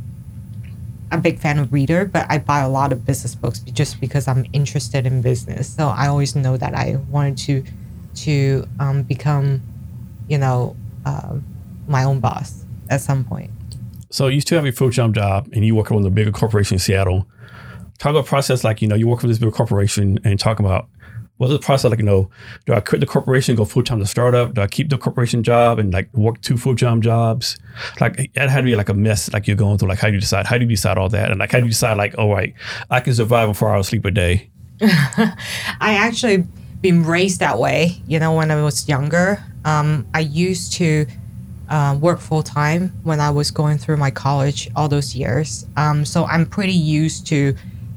[1.11, 4.27] a big fan of reader, but I buy a lot of business books just because
[4.27, 5.71] I'm interested in business.
[5.73, 7.63] So I always know that I wanted to
[8.25, 9.61] to um, become,
[10.27, 11.43] you know, um
[11.87, 13.51] my own boss at some point.
[14.09, 16.75] So, you still have your full time job, and you work with a bigger corporation
[16.75, 17.27] in Seattle.
[17.97, 20.87] Talk about process like you know you work with this big corporation, and talk about
[21.37, 21.99] what's the process like?
[21.99, 22.29] You know,
[22.65, 24.53] do I quit the corporation, go full time to startup?
[24.53, 27.57] Do I keep the corporation job and like work two full time jobs?
[27.99, 29.31] Like that had to be like a mess.
[29.33, 29.89] Like you're going through.
[29.89, 30.45] Like how do you decide?
[30.45, 31.31] How do you decide all that?
[31.31, 31.97] And like how do you decide?
[31.97, 32.53] Like, all right,
[32.89, 34.49] I can survive on four hours sleep a day.
[34.81, 35.35] I
[35.79, 36.45] actually
[36.81, 38.01] been raised that way.
[38.07, 41.05] You know, when I was younger, um, I used to
[41.69, 45.65] uh, work full time when I was going through my college all those years.
[45.77, 47.55] Um, so I'm pretty used to,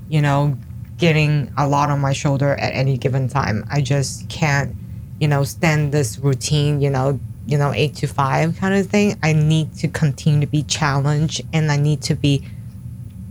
[0.08, 0.56] you know,
[0.98, 3.64] getting a lot on my shoulder at any given time.
[3.70, 4.74] I just can't,
[5.20, 6.80] you know, stand this routine.
[6.80, 9.16] You know, you know, eight to five kind of thing.
[9.22, 12.44] I need to continue to be challenged, and I need to be,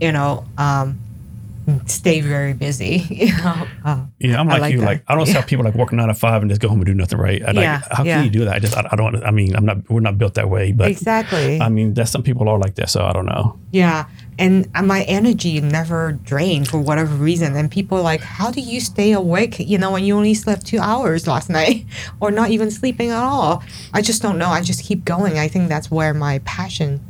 [0.00, 0.98] you know, um,
[1.86, 3.04] stay very busy.
[3.10, 4.80] You know, uh, Yeah, I'm like, like you.
[4.80, 4.86] that.
[4.86, 5.34] Like I don't Yeah.
[5.34, 7.42] tell people like working nine to five and just go home and do nothing, right?
[7.42, 8.22] I, like, Yeah, how can yeah.
[8.22, 8.54] you do that?
[8.54, 9.22] I just, I, I don't.
[9.22, 9.88] I mean, I'm not.
[9.90, 11.60] We're not built that way, but exactly.
[11.60, 13.58] I mean, that some people are like that, so I don't know.
[13.70, 14.06] Yeah.
[14.38, 17.56] And my energy never drained for whatever reason.
[17.56, 20.64] And people are like, how do you stay awake, you know, when you only slept
[20.64, 21.86] two hours last night
[22.20, 23.64] or not even sleeping at all?
[23.92, 24.48] I just don't know.
[24.48, 25.38] I just keep going.
[25.38, 27.00] I think that's where my passion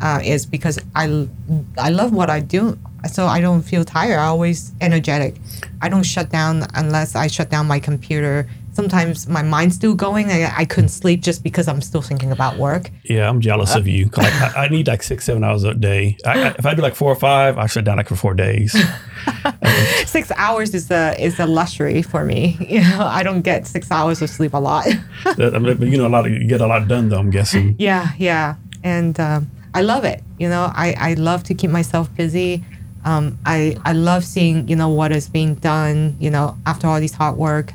[0.00, 1.28] uh, is because I,
[1.76, 2.78] I love what I do.
[3.12, 4.18] So I don't feel tired.
[4.18, 5.36] I'm always energetic.
[5.80, 8.48] I don't shut down unless I shut down my computer.
[8.78, 10.30] Sometimes my mind's still going.
[10.30, 12.90] I, I couldn't sleep just because I'm still thinking about work.
[13.02, 14.04] Yeah, I'm jealous of you.
[14.16, 16.16] Like, I, I need like six, seven hours a day.
[16.24, 18.34] I, I, if I do like four or five, I shut down like for four
[18.34, 18.70] days.
[20.06, 22.56] six hours is a is a luxury for me.
[22.68, 24.86] You know, I don't get six hours of sleep a lot.
[25.38, 27.18] That- I mean, but you know, a lot of you get a lot done though.
[27.18, 27.74] I'm guessing.
[27.78, 30.22] yeah, yeah, and um, I love it.
[30.38, 32.62] You know, I I love to keep myself busy.
[33.04, 36.14] Um, I I love seeing you know what is being done.
[36.20, 37.72] You know, after all this hard work,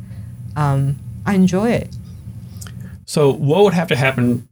[0.56, 1.96] um, I enjoy it.
[3.06, 4.48] So, what would have to happen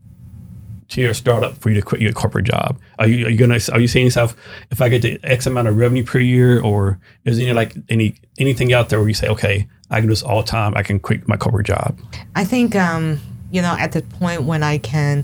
[0.89, 2.77] to your startup for you to quit your corporate job?
[2.99, 4.35] Are you are you gonna are you saying yourself
[4.71, 8.15] if I get the X amount of revenue per year, or is there like any
[8.37, 10.83] anything out there where you say, okay, I can do this all the time, I
[10.83, 11.97] can quit my corporate job?
[12.35, 13.19] I think um,
[13.51, 15.23] you know at the point when I can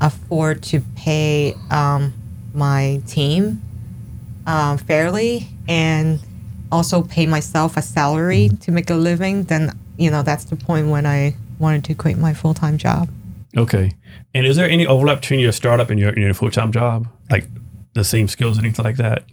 [0.00, 2.12] afford to pay um,
[2.54, 3.62] my team
[4.46, 6.20] um, fairly and
[6.70, 10.88] also pay myself a salary to make a living, then you know that's the point
[10.88, 13.08] when I wanted to quit my full time job.
[13.56, 13.92] Okay.
[14.34, 17.06] And is there any overlap between your startup and your, and your full time job,
[17.30, 17.46] like
[17.94, 19.24] the same skills, and anything like that?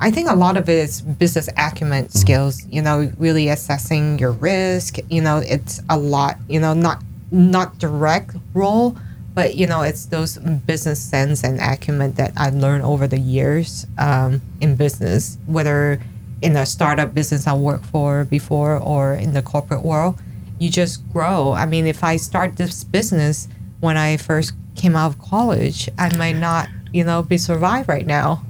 [0.00, 2.64] I think a lot of it is business acumen skills.
[2.66, 4.96] You know, really assessing your risk.
[5.08, 6.38] You know, it's a lot.
[6.48, 8.96] You know, not not direct role,
[9.34, 13.86] but you know, it's those business sense and acumen that I learned over the years
[13.98, 16.00] um, in business, whether
[16.42, 20.20] in a startup business I worked for before or in the corporate world.
[20.58, 21.52] You just grow.
[21.52, 23.48] I mean, if I start this business
[23.80, 28.06] when I first came out of college, I might not, you know, be survive right
[28.06, 28.44] now.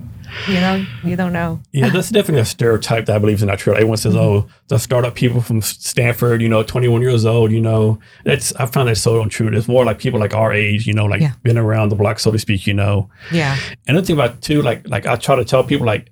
[0.46, 1.60] You know, you don't know.
[1.72, 3.72] Yeah, that's definitely a stereotype that I believe is not true.
[3.72, 4.46] Everyone says, mm-hmm.
[4.46, 8.66] "Oh, the startup people from Stanford, you know, 21 years old, you know." That's I
[8.66, 9.48] found that so untrue.
[9.48, 11.32] It's more like people like our age, you know, like Yeah.
[11.44, 13.08] been around the block, so to speak, you know.
[13.32, 13.56] Yeah.
[13.86, 16.10] Another thing about too, like like I try to tell people like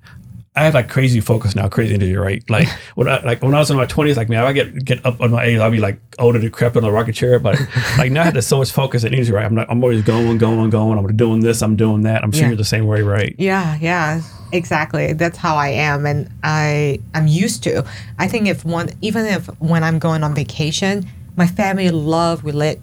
[0.58, 2.42] I have like crazy focus now, crazy energy, right?
[2.48, 4.84] Like when I like when I was in my twenties, like man, if I get
[4.84, 7.38] get up on my age, I'll be like older decrepit on a rocket chair.
[7.38, 7.60] But
[7.98, 9.44] like now I have this so much focus and energy, right?
[9.44, 10.98] I'm not, I'm always going, going, going.
[10.98, 12.24] I'm doing this, I'm doing that.
[12.24, 12.48] I'm sure Yeah.
[12.48, 13.34] you're the same way, right?
[13.38, 15.12] Yeah, yeah, exactly.
[15.12, 17.84] That's how I am, and I I'm used to.
[18.18, 22.78] I think if one, even if when I'm going on vacation, my family love rela-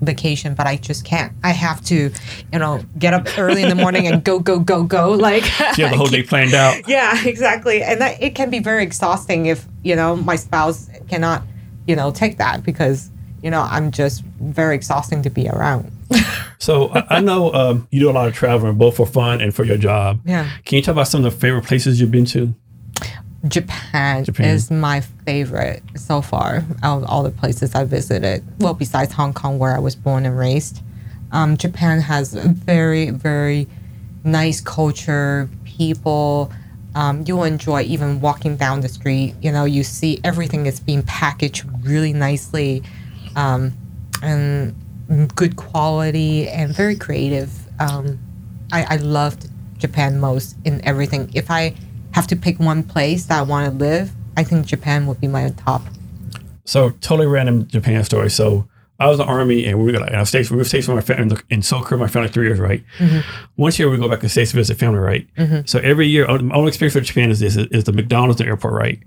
[0.00, 1.32] vacation, but I just can't.
[1.42, 2.12] I have to,
[2.52, 5.12] you know, get up early in the morning and go, go, go, go.
[5.20, 5.44] Like
[5.78, 6.86] You have the whole day planned out.
[6.88, 7.82] yeah, exactly.
[7.82, 11.42] And that, it can be very exhausting if, you know, my spouse cannot,
[11.86, 13.10] you know, take that because,
[13.42, 15.90] you know, I'm just very exhausting to be around.
[16.62, 19.54] So I, I know um, you do a lot of traveling, both for fun and
[19.54, 20.20] for your job.
[20.26, 20.50] Yeah.
[20.66, 22.54] Can you talk about some of the favorite places you've been to?
[23.48, 24.48] Japan, Japan.
[24.48, 28.44] is my favorite so far out of all the places I visited.
[28.58, 30.82] Well, besides Hong Kong, where I was born and raised,
[31.32, 33.66] um, Japan has a very, very
[34.24, 36.52] nice culture, people.
[36.94, 39.34] Um, you'll enjoy even walking down the street.
[39.40, 42.82] You know, you see everything is being packaged really nicely,
[43.36, 43.72] um,
[44.22, 44.74] and
[45.34, 47.50] good quality and very creative.
[47.80, 48.18] Um,
[48.70, 49.48] I, I loved
[49.78, 51.30] Japan most in everything.
[51.32, 51.74] If I
[52.12, 55.28] have to pick one place that I want to live, I think Japan would be
[55.28, 55.82] my top.
[56.64, 58.30] So totally random Japan story.
[58.30, 58.68] So
[58.98, 60.94] I was in the army and we were like, I was stationed, we were stationed
[60.94, 62.84] with my family in Seoul, my family three years, right?
[62.98, 63.20] Mm-hmm.
[63.56, 65.26] Once a year we go back to the States to visit family, right?
[65.36, 65.66] Mm-hmm.
[65.66, 68.50] So every year, my only experience with Japan is this, is the McDonald's at the
[68.50, 69.00] airport, right?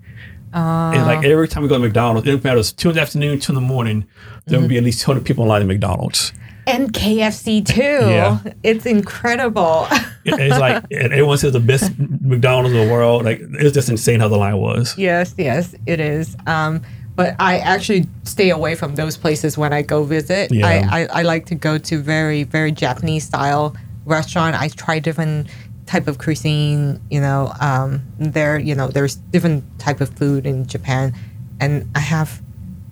[0.53, 1.29] and like ah.
[1.29, 3.51] every time we go to McDonald's, it doesn't matter, it's two in the afternoon, two
[3.51, 4.05] in the morning,
[4.45, 6.31] there would be at least 200 people in line at McDonald's.
[6.67, 7.81] And KFC too.
[7.81, 8.39] Yeah.
[8.63, 9.87] It's incredible.
[10.25, 13.25] It- it's like, everyone says the best McDonald's in the world.
[13.25, 14.97] Like, it's just insane how the line was.
[14.97, 16.35] yes, yes, it is.
[16.47, 16.81] Um,
[17.15, 20.51] but I actually stay away from those places when I go visit.
[20.51, 20.65] Yeah.
[20.91, 24.55] I, I, I like to go to very, very Japanese style restaurant.
[24.59, 25.47] I try different
[25.85, 30.65] type of cuisine, you know, um, there, you know, there's different type of food in
[30.65, 31.13] Japan.
[31.59, 32.41] And I have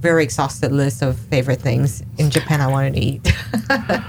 [0.01, 3.33] very exhausted list of favorite things in Japan I wanted to eat.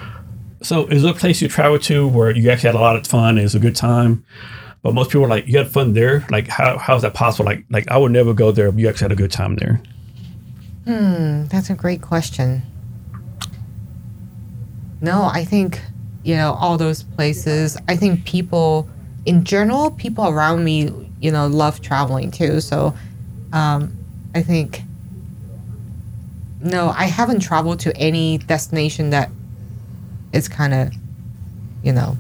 [0.64, 3.05] So, is there a place you travel to where you actually had a lot of
[3.05, 4.24] fun and it was a good time?
[4.82, 6.24] But most people are like, you had fun there.
[6.30, 7.47] Like, how, how is that possible?
[7.47, 9.82] Like, like I would never go there, but you actually had a good time there.
[10.84, 12.62] Hmm, That's a great question.
[15.01, 15.80] No, I think,
[16.22, 18.88] you know, all those places, I think people,
[19.26, 20.90] in general, people around me,
[21.22, 22.61] you know love traveling too.
[22.61, 22.95] So
[23.53, 23.97] um,
[24.34, 24.82] I think
[26.63, 29.31] no, I haven't traveled to any destination that
[30.33, 30.93] is kind of
[31.83, 32.17] you know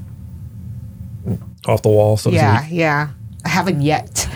[1.66, 3.10] Off the wall, so yeah yeah.
[3.44, 4.28] I haven't yet,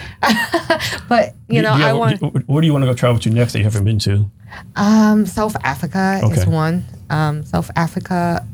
[1.09, 2.21] but you know Do I want.
[2.49, 4.29] Where do you want to go travel to next that you haven't been to?
[4.75, 6.85] Um, South Africa is one.
[7.11, 8.45] Um, South Africa,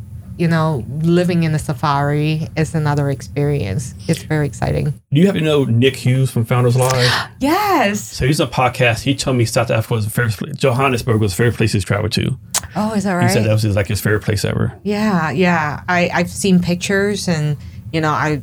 [0.43, 3.95] you know, living in a safari is another experience.
[4.09, 4.86] It's very exciting.
[5.12, 7.11] Do you happen to know Nick Hughes from Founders Live?
[7.40, 8.01] Yes.
[8.01, 9.03] so he's on a podcast.
[9.03, 10.36] He told me South Africa was the favorite.
[10.36, 12.36] pla- Johannesburg was the favorite place he's traveled to.
[12.74, 13.28] Oh, is that right?
[13.28, 14.76] He said that was his, like his favorite place ever.
[14.82, 15.82] Yeah, yeah.
[15.88, 17.57] I I've seen pictures, and
[17.93, 18.43] you know, I,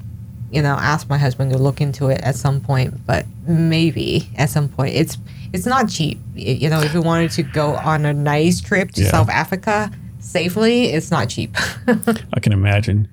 [0.51, 4.49] you know, asked my husband to look into it at some point, but maybe at
[4.49, 4.95] some point.
[4.95, 5.17] It's
[5.53, 6.19] it's not cheap.
[6.35, 9.11] You know, if you wanted to go on a nice trip to Yeah.
[9.11, 11.55] South Africa safely, it's not cheap.
[12.34, 13.07] I can imagine.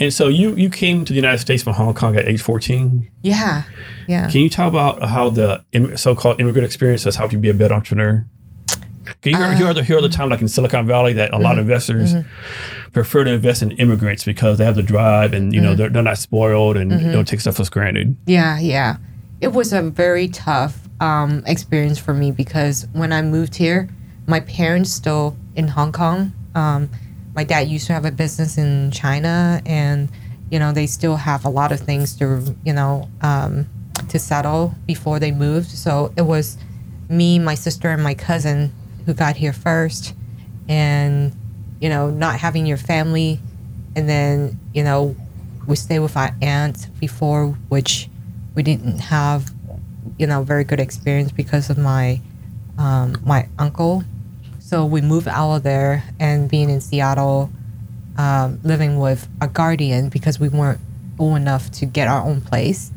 [0.00, 3.10] And so you you came to the United States from Hong Kong at age 14.
[3.22, 3.64] yeah,
[4.06, 4.30] yeah.
[4.30, 5.64] Can you talk about how the
[5.96, 8.24] so-called immigrant experience has helped you be a better entrepreneur?
[9.22, 11.52] Can you hear, hear, the, hear the time like in Silicon Valley that a lot
[11.52, 11.70] of mm-hmm.
[11.70, 12.90] investors mm-hmm.
[12.92, 15.78] prefer to invest in immigrants because they have the drive and you know mm-hmm.
[15.78, 18.16] they're, they're not spoiled and don't take stuff for granted.
[18.26, 18.98] Yeah, yeah.
[19.40, 23.88] It was a very tough um, experience for me because when I moved here,
[24.26, 26.32] my parents still in Hong Kong.
[26.58, 26.90] Um,
[27.34, 30.08] my dad used to have a business in China, and
[30.50, 33.66] you know they still have a lot of things to you know um,
[34.08, 35.70] to settle before they moved.
[35.70, 36.58] So it was
[37.08, 38.72] me, my sister, and my cousin
[39.06, 40.14] who got here first,
[40.68, 41.34] and
[41.80, 43.40] you know not having your family,
[43.94, 45.14] and then you know
[45.68, 48.08] we stayed with our aunt before, which
[48.54, 49.52] we didn't have,
[50.18, 52.20] you know, very good experience because of my
[52.78, 54.02] um, my uncle.
[54.68, 57.50] So we moved out of there and being in Seattle,
[58.18, 60.78] um, living with a guardian because we weren't
[61.18, 62.90] old enough to get our own place,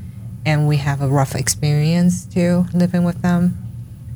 [0.46, 3.58] and we have a rough experience too living with them.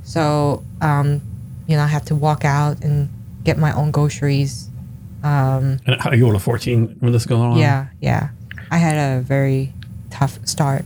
[0.03, 1.21] So um,
[1.65, 3.07] you know, I had to walk out and
[3.45, 4.69] get my own groceries.
[5.23, 7.57] Um, And how you were 14 when this going on?
[7.57, 8.31] yeah, yeah.
[8.69, 9.71] I had a very
[10.09, 10.83] tough start.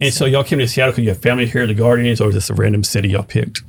[0.00, 2.50] And so y'all came to Seattle because you have family here, the Guardians, or just
[2.50, 3.62] a random city y'all picked?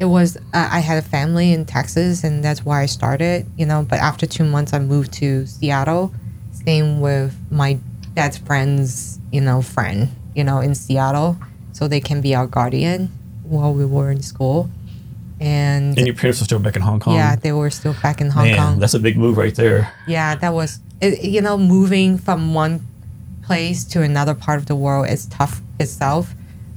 [0.00, 3.46] It was uh, I had a family in Texas, and that's why I started.
[3.56, 6.12] You know, but after two months, I moved to Seattle,
[6.52, 7.78] staying with my
[8.14, 10.08] dad's friend's you know friend.
[10.34, 11.36] You know, in Seattle,
[11.72, 13.10] so they can be our guardian
[13.44, 14.70] while we were in school.
[15.40, 17.14] And, And your parents were still back in Hong Kong?
[17.16, 18.78] yeah, they were still back in Hong Man, Kong.
[18.78, 19.92] that's a big move right there.
[20.06, 22.80] yeah, that was it, you know moving from one
[23.42, 26.34] place to another part of the world is tough itself.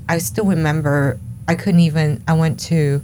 [0.09, 3.01] I still remember I couldn't even I went to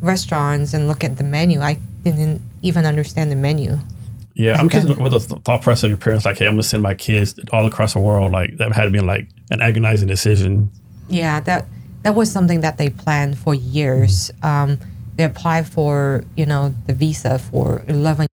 [0.00, 1.60] restaurants and look at the menu.
[1.60, 3.78] I didn't even understand the menu.
[4.34, 6.82] Yeah, I'm just with the thought process of your parents, like, hey, I'm gonna send
[6.82, 8.32] my kids all across the world.
[8.32, 10.70] Like that had to be like an agonizing decision.
[11.08, 11.66] Yeah, that
[12.02, 14.32] that was something that they planned for years.
[14.42, 14.78] Um,
[15.16, 18.26] they applied for you know the visa for eleven.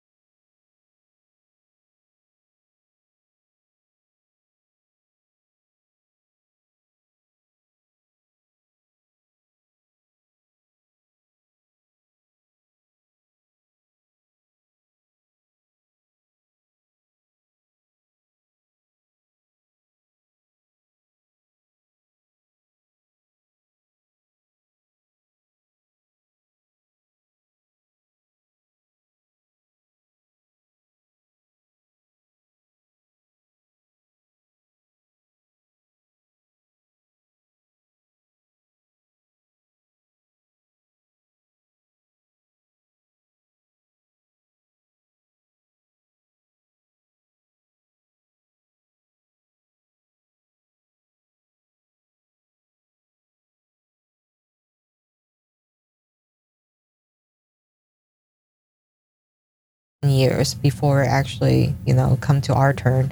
[60.10, 63.10] Years before it actually you know come to our turn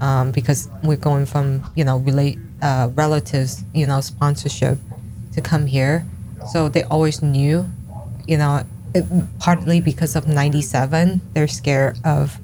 [0.00, 4.78] um, because we're going from you know relate uh, relatives you know sponsorship
[5.32, 6.04] to come here
[6.52, 7.68] so they always knew
[8.26, 8.62] you know
[8.94, 9.04] it,
[9.38, 12.38] partly because of 97 they're scared of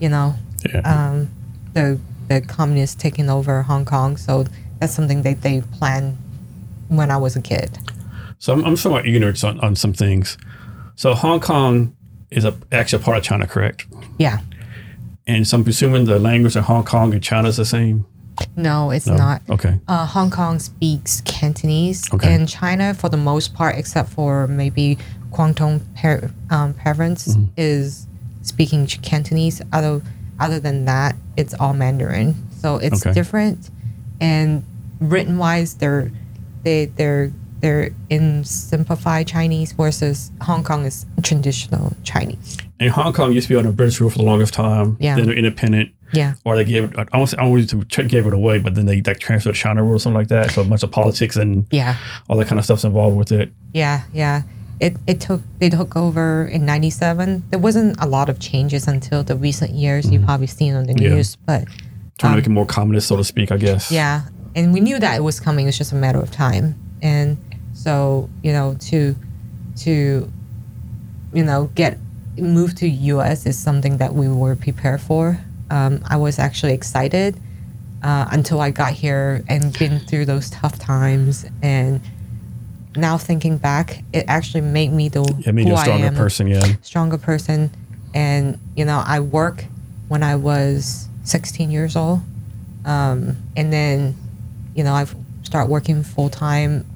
[0.00, 0.34] you know
[0.72, 0.80] Yeah.
[0.84, 1.30] um,
[1.72, 4.44] the the communists taking over Hong Kong so
[4.78, 6.16] that's something that they planned
[6.88, 7.78] when I was a kid
[8.38, 10.38] so I'm, I'm somewhat ignorant on, on some things.
[10.94, 11.96] So Hong Kong
[12.30, 13.86] is a actually a part of China, correct?
[14.18, 14.38] yeah
[15.26, 18.04] And so I'm presuming the language in Hong Kong and China is the same.
[18.56, 19.16] no it's No?
[19.16, 19.78] not Okay.
[19.88, 22.32] uh, Hong Kong speaks Cantonese, Okay.
[22.34, 24.96] and China, for the most part, except for maybe
[25.32, 27.44] Guangdong par- um, province, Mm-hmm.
[27.56, 28.06] is
[28.42, 29.60] speaking Cantonese.
[29.72, 30.00] Other
[30.40, 32.34] other than that, it's all Mandarin.
[32.62, 33.12] So it's Okay.
[33.12, 33.70] different,
[34.20, 34.62] and
[35.00, 36.10] written wise, they're
[36.64, 42.56] they they're they're in simplified Chinese versus Hong Kong is traditional Chinese.
[42.80, 44.96] And Hong Kong used to be under British rule for the longest time.
[45.00, 45.16] Yeah.
[45.16, 45.90] Then they're independent.
[46.12, 46.34] Yeah.
[46.44, 47.30] Or they gave it, I want
[47.68, 50.28] to ch- gave it away, but then they like transferred China rule or something like
[50.28, 50.52] that.
[50.52, 51.96] So a bunch of politics and Yeah.
[52.28, 53.52] all that kind of stuff's involved with it.
[53.74, 54.42] Yeah, yeah.
[54.80, 57.42] It it took they took over in '97.
[57.50, 60.08] There wasn't a lot of changes until the recent years.
[60.08, 61.02] You've probably seen on the Mm-hmm.
[61.02, 61.14] Yeah.
[61.14, 61.64] news, but
[62.18, 63.90] Trying to make it more communist, so to speak, I guess.
[63.90, 64.22] Um, yeah,
[64.54, 65.66] and we knew that it was coming.
[65.68, 66.74] It's just a matter of time.
[67.02, 67.36] And
[67.78, 69.14] so you know to
[69.76, 70.30] to
[71.32, 71.98] you know get
[72.36, 73.46] move to U.S.
[73.46, 75.38] is something that we were prepared for.
[75.70, 77.36] Um, I was actually excited
[78.02, 82.00] uh, until I got here and been through those tough times and.
[82.96, 86.14] Now thinking back, it actually made me the Yeah, made who a I stronger am
[86.16, 86.64] person, yeah.
[86.82, 87.70] stronger person.
[88.12, 89.66] And, you know, I work
[90.08, 92.22] when I was 16 years old.
[92.84, 94.16] Um, and then,
[94.74, 95.14] you know, I've
[95.44, 96.86] start working full time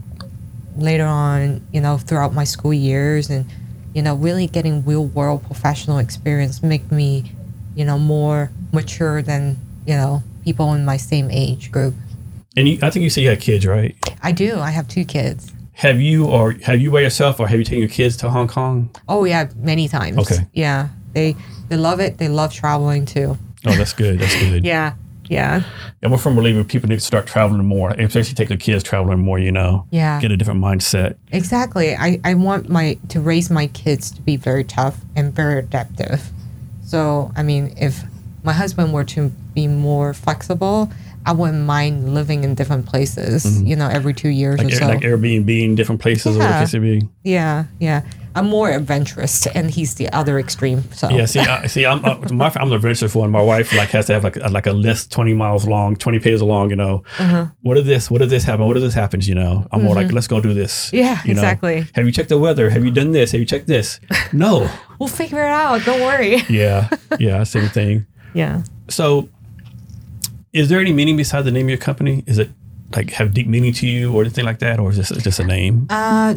[0.76, 3.46] later on, you know, throughout my school years and,
[3.94, 7.32] you know, really getting real world professional experience make me,
[7.74, 9.56] you know, more mature than,
[9.86, 11.94] you know, people in my same age group.
[12.56, 13.96] And you, I think you said you have kids, right?
[14.22, 14.58] I do.
[14.58, 15.52] I have two kids.
[15.74, 18.46] Have you or have you by yourself or have you taken your kids to Hong
[18.46, 18.90] Kong?
[19.08, 20.18] Oh yeah, many times.
[20.18, 20.46] Okay.
[20.52, 20.88] Yeah.
[21.12, 21.34] They
[21.68, 22.18] they love it.
[22.18, 23.38] They love traveling too.
[23.64, 24.18] Oh, that's good.
[24.18, 24.64] That's good.
[24.72, 24.94] Yeah.
[25.32, 25.62] Yeah.
[26.02, 29.20] I'm a firm believer people need to start traveling more, especially take their kids traveling
[29.20, 29.86] more, you know.
[29.90, 30.20] Yeah.
[30.20, 31.16] Get a different mindset.
[31.30, 31.94] Exactly.
[31.96, 36.30] I, I want my to raise my kids to be very tough and very adaptive.
[36.84, 38.02] So I mean, if
[38.44, 40.90] my husband were to be more flexible,
[41.24, 43.62] I wouldn't mind living in different places.
[43.62, 44.66] You know, every two years Mm-hmm.
[44.66, 44.86] Like, or so.
[44.88, 46.58] like Airbnb in different places Yeah.
[46.60, 47.08] the case may be.
[47.22, 48.02] yeah, yeah.
[48.34, 50.84] I'm more adventurous, and he's the other extreme.
[50.94, 53.30] So Yeah, see, I, see, I'm uh, my, I'm the adventurous one.
[53.30, 56.18] My wife like has to have like a, like a list twenty miles long, twenty
[56.18, 56.70] pages long.
[56.70, 57.46] You know, Uh-huh.
[57.60, 58.10] what did this?
[58.10, 58.66] What did this happen?
[58.66, 59.28] What did this happens?
[59.28, 60.86] You know, I'm more like, let's go do this.
[60.86, 60.96] Mm-hmm.
[60.96, 61.42] Yeah, you know?
[61.42, 61.84] exactly.
[61.94, 62.70] Have you checked the weather?
[62.70, 63.32] Have you done this?
[63.32, 64.00] Have you checked this?
[64.32, 64.66] No.
[64.98, 65.84] we'll figure it out.
[65.84, 66.36] Don't worry.
[66.48, 66.88] yeah,
[67.20, 68.06] yeah, same thing.
[68.32, 68.62] yeah.
[68.88, 69.28] So,
[70.52, 72.22] is there any meaning beside the name of your company?
[72.26, 72.50] Is it
[72.94, 75.44] like have deep meaning to you or anything like that, or is this just a
[75.44, 75.86] name?
[75.88, 76.34] Uh,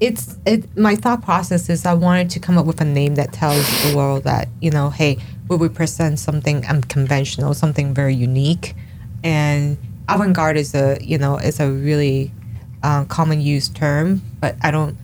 [0.00, 0.76] it's it.
[0.76, 3.96] My thought process is I wanted to come up with a name that tells the
[3.96, 8.74] world that you know, hey, we represent something unconventional, something very unique,
[9.22, 12.30] and avant-garde is a you know is a really
[12.82, 14.96] uh, common used term, but I don't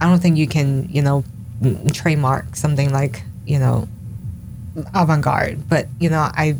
[0.00, 1.22] I don't think you can you know
[1.92, 3.88] trademark something like you know
[4.94, 5.68] avant-garde.
[5.68, 6.56] But you know, I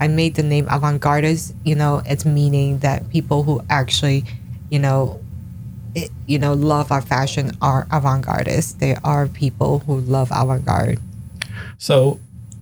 [0.00, 4.24] I made the name Avant Gardist, You know, it's meaning that people who actually
[4.70, 5.20] you know
[5.94, 8.72] it, you know, love our fashion are avant-gardists.
[8.74, 10.98] They are people who love avant-garde.
[11.78, 12.18] So,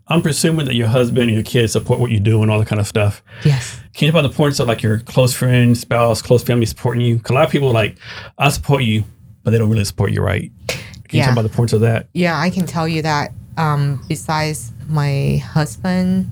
[0.08, 2.68] I'm presuming that your husband and your kids support what you do and all that
[2.68, 3.22] kind of stuff.
[3.44, 3.80] Yes.
[3.94, 7.02] Can you talk about the importance of like your close friends, spouse, close family supporting
[7.02, 7.18] you?
[7.18, 7.96] 'Cause a lot of people like,
[8.36, 9.04] I support you,
[9.42, 10.50] but they don't really support you, right?
[11.08, 12.08] Can you talk about the importance of that?
[12.12, 13.32] Yeah, I can tell you that.
[13.56, 16.30] Um, besides my husband,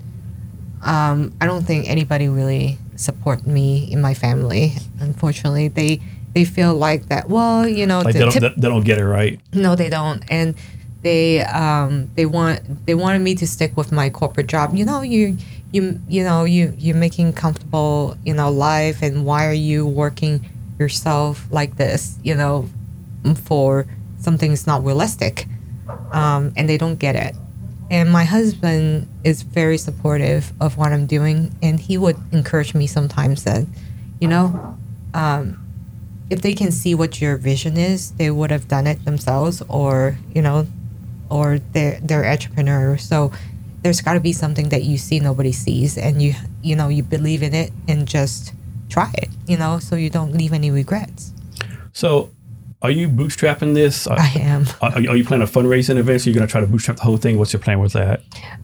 [0.83, 4.73] um, I don't think anybody really support me in my family.
[4.99, 6.01] Unfortunately, they
[6.33, 7.29] they feel like that.
[7.29, 9.39] Well, you know, Like the they don't, tip- they, don't get it right.
[9.53, 10.55] No, they don't, and
[11.01, 14.73] they um they want they wanted me to stick with my corporate job.
[14.75, 15.37] You know, you
[15.71, 20.49] you you know you you're making comfortable you know life, and why are you working
[20.79, 22.17] yourself like this?
[22.23, 22.69] You know,
[23.43, 23.85] for
[24.19, 25.47] something that's not realistic,
[26.11, 27.35] um, and they don't get it.
[27.91, 32.87] And my husband is very supportive of what I'm doing, and he would encourage me
[32.87, 33.67] sometimes that,
[34.21, 34.77] you know,
[35.13, 35.59] um,
[36.29, 40.17] if they can see what your vision is, they would have done it themselves, or
[40.33, 40.67] you know,
[41.29, 43.03] or they're they're entrepreneurs.
[43.03, 43.33] So
[43.81, 46.33] there's got to be something that you see nobody sees, and you
[46.63, 48.53] you know you believe in it and just
[48.87, 49.27] try it.
[49.47, 51.33] You know, so you don't leave any regrets.
[51.91, 52.29] So,
[52.81, 54.07] are you bootstrapping this?
[54.07, 54.65] Are, I am.
[54.81, 56.21] are, are you planning a fundraising event?
[56.21, 57.37] So you're going to try to bootstrap the whole thing?
[57.37, 58.21] What's your plan with that?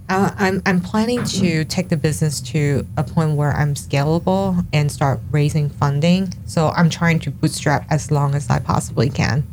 [0.09, 4.91] Uh, I'm I'm planning to take the business to a point where I'm scalable and
[4.91, 6.33] start raising funding.
[6.45, 9.45] So I'm trying to bootstrap as long as I possibly can.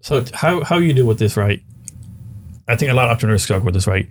[0.00, 1.62] So how how you do with this, right?
[2.68, 4.08] I think a lot of entrepreneurs struggle with this, right?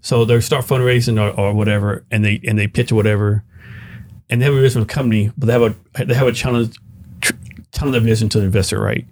[0.00, 3.44] So they start fundraising or, or whatever, and they and they pitch or whatever,
[4.28, 6.76] and they have a the company, but they have a they have a challenge
[7.74, 9.04] telling their vision to the investor, right?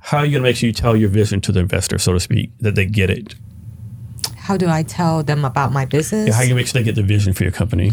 [0.00, 2.20] How are you gonna make sure you tell your vision to the investor, so to
[2.20, 3.34] speak, that they get it?
[4.36, 6.28] How do I tell them about my business?
[6.28, 7.92] Yeah, how you make sure they get the vision for your company?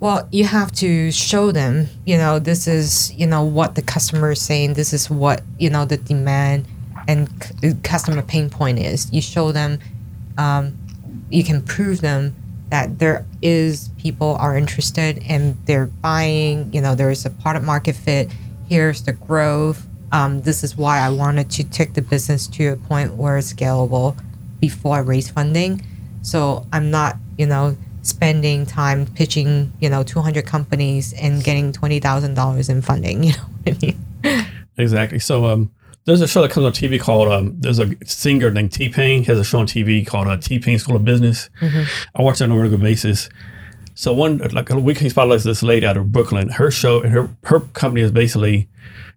[0.00, 4.30] Well, you have to show them, you know, this is, you know, what the customer
[4.30, 4.74] is saying.
[4.74, 6.66] This is what, you know, the demand
[7.08, 7.28] and
[7.60, 9.12] c- customer pain point is.
[9.12, 9.80] You show them,
[10.36, 10.78] um,
[11.30, 12.36] you can prove them
[12.70, 16.72] that there is people are interested and they're buying.
[16.72, 18.30] You know, there is a product market fit.
[18.68, 19.86] Here's the growth.
[20.12, 23.52] Um, this is why I wanted to take the business to a point where it's
[23.52, 24.16] scalable
[24.60, 25.84] before I raise funding.
[26.22, 32.70] So I'm not, you know, spending time pitching, you know, 200 companies and getting $20,000
[32.70, 33.24] in funding.
[33.28, 34.46] You know what I mean?
[34.78, 35.18] Exactly.
[35.18, 35.70] So um,
[36.04, 39.24] there's a show that comes on TV called um, there's a singer named T Pain
[39.24, 41.50] has a show on TV called uh, T Pain School of Business.
[42.14, 43.28] I watch that on a regular basis.
[43.98, 46.50] So one like a weekend spotlight is this lady out of Brooklyn.
[46.50, 48.68] Her show and her her company is basically you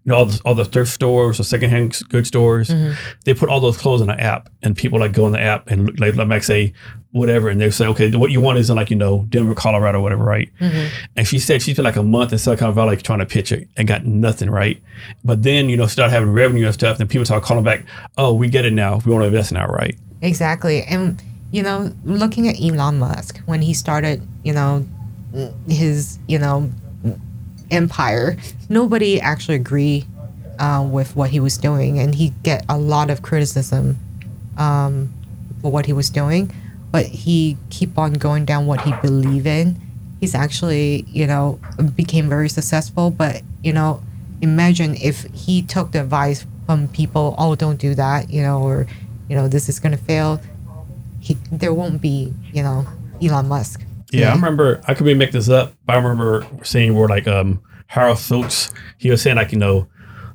[0.06, 2.70] know all the, all the thrift stores or secondhand good stores.
[2.70, 2.94] Mm-hmm.
[3.24, 5.68] They put all those clothes in an app, and people like go in the app
[5.68, 6.74] and like, like say
[7.12, 10.02] whatever, and they say okay, what you want is in like you know Denver, Colorado,
[10.02, 10.50] whatever, right?
[10.60, 10.88] Mm-hmm.
[11.16, 13.70] And she said she spent like a month in Silicon Valley trying to pitch it
[13.78, 14.82] and got nothing right.
[15.24, 17.86] But then you know start having revenue and stuff, and people start calling back,
[18.18, 19.00] oh, we get it now.
[19.06, 19.96] We want to invest now, right?
[20.24, 20.82] Exactly.
[20.82, 21.22] And,
[21.52, 24.86] you know, looking at Elon Musk, when he started, you know,
[25.68, 26.70] his, you know,
[27.70, 28.38] empire,
[28.70, 30.06] nobody actually agreed
[30.60, 32.00] uh, with what he was doing.
[32.00, 33.98] And he get a lot of criticism
[34.58, 35.14] um,
[35.62, 36.54] for what he was doing.
[36.92, 39.80] But he keep on going down what he believe in.
[40.20, 41.60] He's actually, you know,
[41.96, 43.12] became very successful.
[43.12, 44.04] But, you know,
[44.42, 48.88] imagine if he took the advice from people, oh, don't do that, you know, or,
[49.30, 50.42] you know, this is going to fail.
[51.32, 52.86] He, there won't be, you know,
[53.22, 53.82] Elon Musk.
[54.12, 54.82] Yeah, I remember.
[54.86, 58.74] I could be making this up, but I remember seeing where like um Howard Schultz,
[58.98, 59.88] he was saying like you know,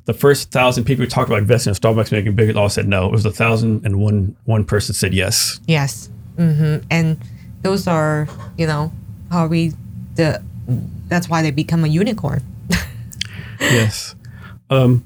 [0.05, 3.05] the first thousand people who talked about investing in Starbucks making bigger all said no.
[3.05, 5.59] It was a thousand and one one person said yes.
[5.67, 6.09] Yes.
[6.37, 6.87] Mm-hmm.
[6.89, 7.19] And
[7.61, 8.27] those are,
[8.57, 8.91] you know,
[9.29, 9.73] how we
[10.15, 10.43] the.
[11.07, 12.41] That's why they become a unicorn.
[13.59, 14.15] yes.
[14.69, 15.05] Um,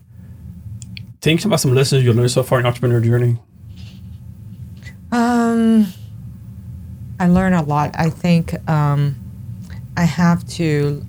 [1.20, 3.38] think about some lessons you learned so far in entrepreneur journey.
[5.12, 5.88] Um,
[7.20, 7.92] I learn a lot.
[7.96, 9.16] I think um,
[9.96, 11.06] I have to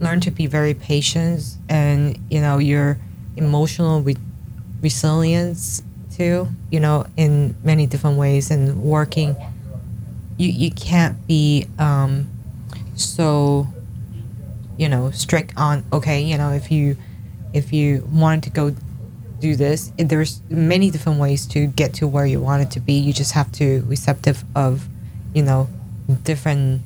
[0.00, 2.98] learn to be very patient, and you know, your
[3.36, 4.16] emotional re-
[4.82, 5.82] resilience
[6.12, 6.48] too.
[6.70, 9.36] You know, in many different ways, and working.
[10.36, 12.28] You you can't be um,
[12.96, 13.68] so
[14.76, 16.96] you know strict on okay you know if you
[17.52, 18.74] if you wanted to go
[19.44, 19.92] do this.
[19.98, 22.94] There's many different ways to get to where you want it to be.
[22.94, 24.88] You just have to receptive of
[25.34, 25.68] you know
[26.22, 26.80] different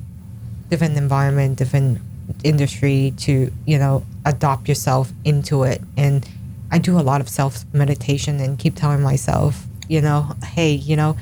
[0.69, 1.99] different environment different
[2.43, 5.81] industry to you know adopt yourself into it.
[5.95, 6.27] And
[6.71, 10.95] i do a lot of self meditation and keep telling myself you know hey you
[10.95, 11.17] know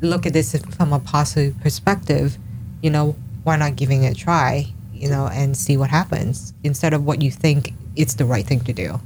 [0.00, 2.36] look at this from a positive perspective.
[2.82, 6.92] You know why not giving it a try you know and see what happens instead
[6.92, 9.00] of what you think it's the right thing to do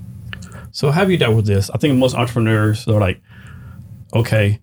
[0.72, 1.70] So how have you dealt with this?
[1.70, 3.20] I think most entrepreneurs they're like,
[4.14, 4.60] okay,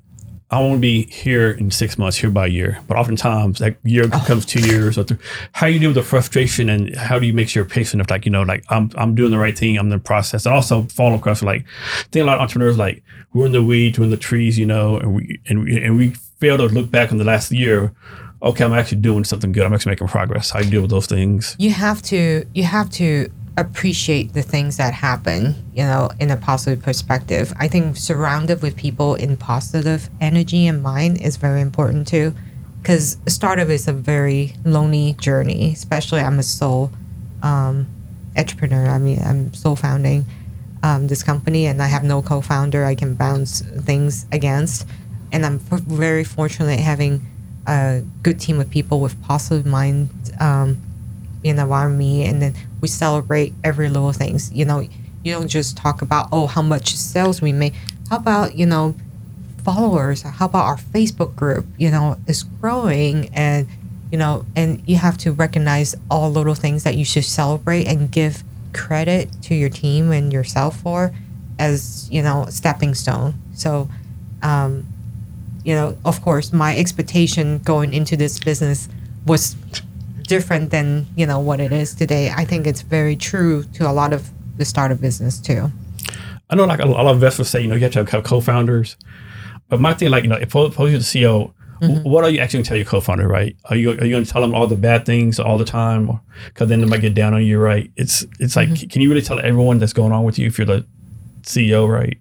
[0.49, 2.79] I want to be here in six months, here by a year.
[2.87, 4.19] But oftentimes that year oh.
[4.19, 5.17] becomes two years or three.
[5.51, 7.99] How do you deal with the frustration and how do you make sure you're patient
[7.99, 10.45] of like, you know, like I'm I'm doing the right thing, I'm in the process.
[10.45, 11.65] And also follow across like
[11.99, 13.03] I think a lot of entrepreneurs like
[13.33, 15.97] we're in the weeds, we're in the trees, you know, and we and we and
[15.97, 17.93] we fail to look back on the last year.
[18.41, 19.65] Okay, I'm actually doing something good.
[19.65, 20.51] I'm actually making progress.
[20.51, 21.55] How do you deal with those things?
[21.59, 26.37] you have to you have to appreciate the things that happen you know in a
[26.37, 27.53] positive perspective.
[27.59, 32.33] I think surrounded with people in positive energy and mind is very important too
[32.81, 36.91] because startup is a very lonely journey especially i'm a sole
[37.43, 37.87] um,
[38.37, 38.87] entrepreneur.
[38.87, 40.25] I mean i'm sole founding
[40.83, 44.87] um, this company and i have no co-founder i can bounce things against.
[45.31, 47.25] And i'm f- very fortunate having
[47.67, 50.81] a good team of people with positive mind um,
[51.43, 54.51] in around me and then we celebrate every little things.
[54.51, 54.87] You know
[55.23, 57.73] you don't just talk about oh how much sales we made
[58.09, 58.95] how about you know
[59.63, 60.21] followers?
[60.21, 61.65] How about our facebook group?
[61.77, 63.67] You know is growing and
[64.11, 68.09] you know and you have to recognize all little things that you should celebrate and
[68.09, 71.13] give credit to your team and yourself for
[71.59, 73.33] as you know stepping stone.
[73.53, 73.89] So
[74.41, 74.85] um
[75.65, 78.87] you know of course my expectation going into this business
[79.25, 79.57] was
[80.27, 83.93] different than you know what it is today i think it's very true to a
[83.93, 85.71] lot of the startup business too
[86.49, 88.95] I know like a lot of investors say, you know, you have to have co-founders.
[89.67, 90.79] But my thing, like, you know, if you're the
[91.13, 91.51] CEO,
[91.81, 92.09] Mm-hmm.
[92.09, 93.53] what are you actually going to tell your co-founder, right?
[93.65, 96.09] Are you are you going to tell them all the bad things all the time,
[96.47, 97.91] because then they might get down on you, right?
[97.97, 98.87] It's it's like, Mm-hmm.
[98.87, 100.85] can you really tell everyone that's going on with you if you're the
[101.43, 102.17] CEO, right?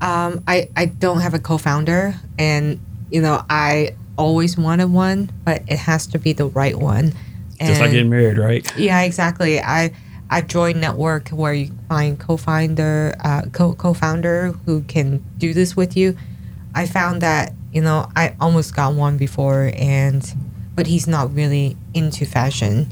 [0.00, 2.78] um, I, I don't have a co-founder and
[3.10, 7.12] you know i always wanted one but it has to be the right one
[7.60, 8.66] Just like getting married, right?
[8.76, 9.60] Yeah, exactly.
[9.60, 9.92] I
[10.30, 15.96] I joined network where you find co-founder, uh, co co-founder who can do this with
[15.96, 16.16] you.
[16.74, 20.22] I found that you know I almost got one before, and
[20.76, 22.86] but he's not really into fashion.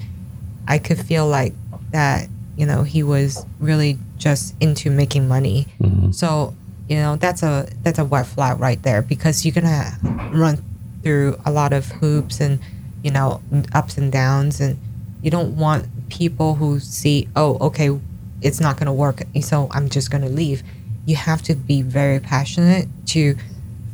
[0.67, 1.55] I could feel like
[1.93, 5.69] that, you know, he was really just into making money.
[6.13, 6.55] So,
[6.89, 9.93] you know, that's a that's a white flag right there because you're gonna
[10.33, 10.59] run
[11.05, 12.59] through a lot of hoops and
[13.07, 13.41] you know
[13.73, 14.77] ups and downs, and
[15.23, 17.97] you don't want people who see, oh, okay,
[18.43, 20.65] it's not gonna work, so I'm just gonna leave.
[21.05, 23.37] You have to be very passionate to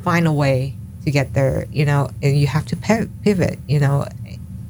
[0.03, 4.07] find a way to get there, you know, and you have to pivot, you know,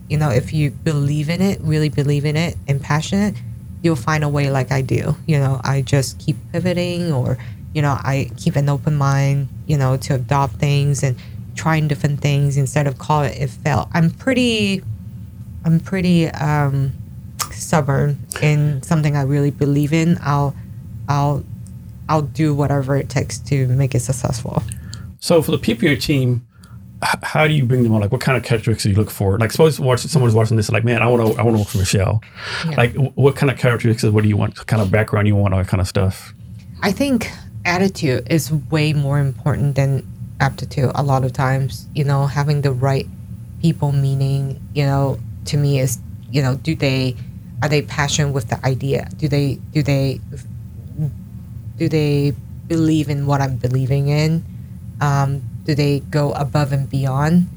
[0.09, 3.37] you know, if you believe in it, really believe in it and passionate,
[3.81, 5.15] you'll find a way like I do.
[5.25, 7.39] You know, I just keep pivoting or,
[7.75, 11.17] you know, I keep an open mind, you know, to adopt things and
[11.55, 13.89] trying different things instead of call it it failed.
[13.93, 14.83] I'm pretty
[15.65, 16.93] I'm pretty um
[17.53, 20.19] stubborn in something I really believe in.
[20.23, 20.55] I'll
[21.09, 21.45] I'll
[22.09, 24.63] I'll do whatever it takes to make it successful.
[25.21, 26.47] So for the people your team,
[27.05, 28.01] h- how do you bring them on?
[28.01, 29.39] Like, what kind of characteristics do you look for?
[29.39, 31.69] Like, suppose watch, someone's watching this, like, man, I want to, I want to work
[31.69, 32.21] for Michelle.
[32.77, 34.13] Like, wh- what kind of characteristics?
[34.13, 34.59] What do you want?
[34.59, 35.55] What kind of background you want?
[35.55, 36.35] All that kind of stuff.
[36.83, 37.31] I think
[37.65, 40.05] attitude is way more important than
[40.43, 41.87] aptitude a lot of times.
[41.95, 43.07] You know, having the right
[43.63, 45.99] people meaning, you know, to me is,
[46.31, 47.17] you know, do they
[47.63, 49.09] are they passionate with the idea?
[49.17, 50.21] Do they do they
[51.79, 52.35] do they
[52.67, 54.45] believe in what I'm believing in?
[55.01, 57.49] Um, do they go above and beyond?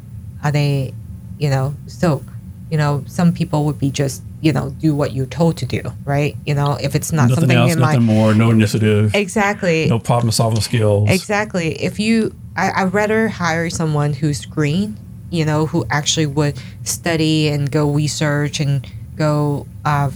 [0.44, 0.94] Are they,
[1.40, 2.24] you know, so,
[2.70, 5.82] you know, some people would be just, you know, do what you're told to do,
[6.06, 6.36] right?
[6.46, 9.88] You know, if it's not nothing something else, in my nothing more, no initiative, exactly
[9.88, 11.10] no problem solving skills.
[11.10, 11.82] Exactly.
[11.82, 14.98] If you, I, I'd rather hire someone who's green,
[15.30, 18.86] you know, who actually would study and go research and
[19.16, 20.12] go, uh,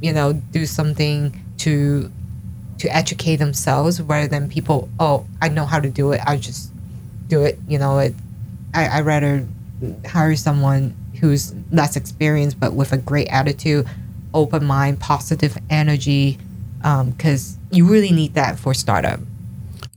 [0.00, 2.10] you know, do something to
[2.78, 4.88] to educate themselves rather than people.
[5.00, 6.20] Oh, I know how to do it.
[6.26, 6.70] I just
[7.28, 7.58] do it.
[7.68, 8.14] You know, it.
[8.74, 9.46] I I rather
[10.06, 13.86] hire someone who's less experienced but with a great attitude,
[14.34, 16.38] open mind, positive energy,
[16.78, 19.20] because you really need that for startup.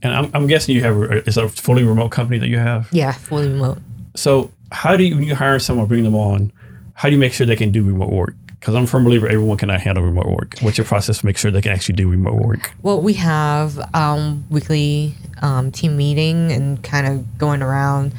[0.02, 2.88] And I'm, I'm guessing you have a, it's a fully remote company that you have.
[2.92, 3.78] Yeah, fully remote.
[4.14, 6.52] So how do you, when you hire someone, bring them on,
[6.94, 8.34] how do you make sure they can do remote work?
[8.58, 10.58] Because I'm a firm believer everyone cannot handle remote work.
[10.60, 12.72] What's your process to make sure they can actually do remote work?
[12.82, 18.12] Well, we have um, weekly um, team meeting and kind of going around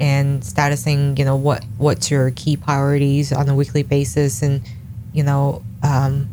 [0.00, 4.62] and statusing, you know, what what's your key priorities on a weekly basis, and
[5.12, 6.28] you know, um,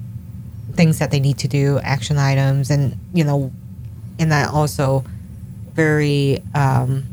[0.74, 3.52] things that they need to do, action items, and you know,
[4.20, 5.04] and I also
[5.74, 7.04] very um,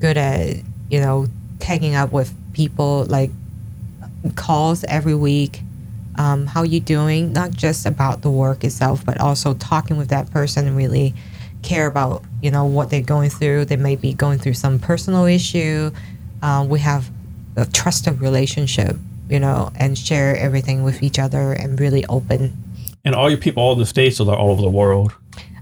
[0.00, 0.56] good at
[0.90, 1.26] you know
[1.58, 3.30] tagging up with people like
[4.34, 5.60] calls every week
[6.16, 10.30] um, how you doing not just about the work itself but also talking with that
[10.30, 11.14] person and really
[11.62, 13.64] care about you know what they're going through.
[13.64, 15.90] They may be going through some personal issue.
[16.42, 17.10] Um, we have
[17.56, 18.96] a trusted relationship
[19.28, 22.56] you know and share everything with each other and really open.
[23.04, 25.14] And all your people all in the States or all over the world?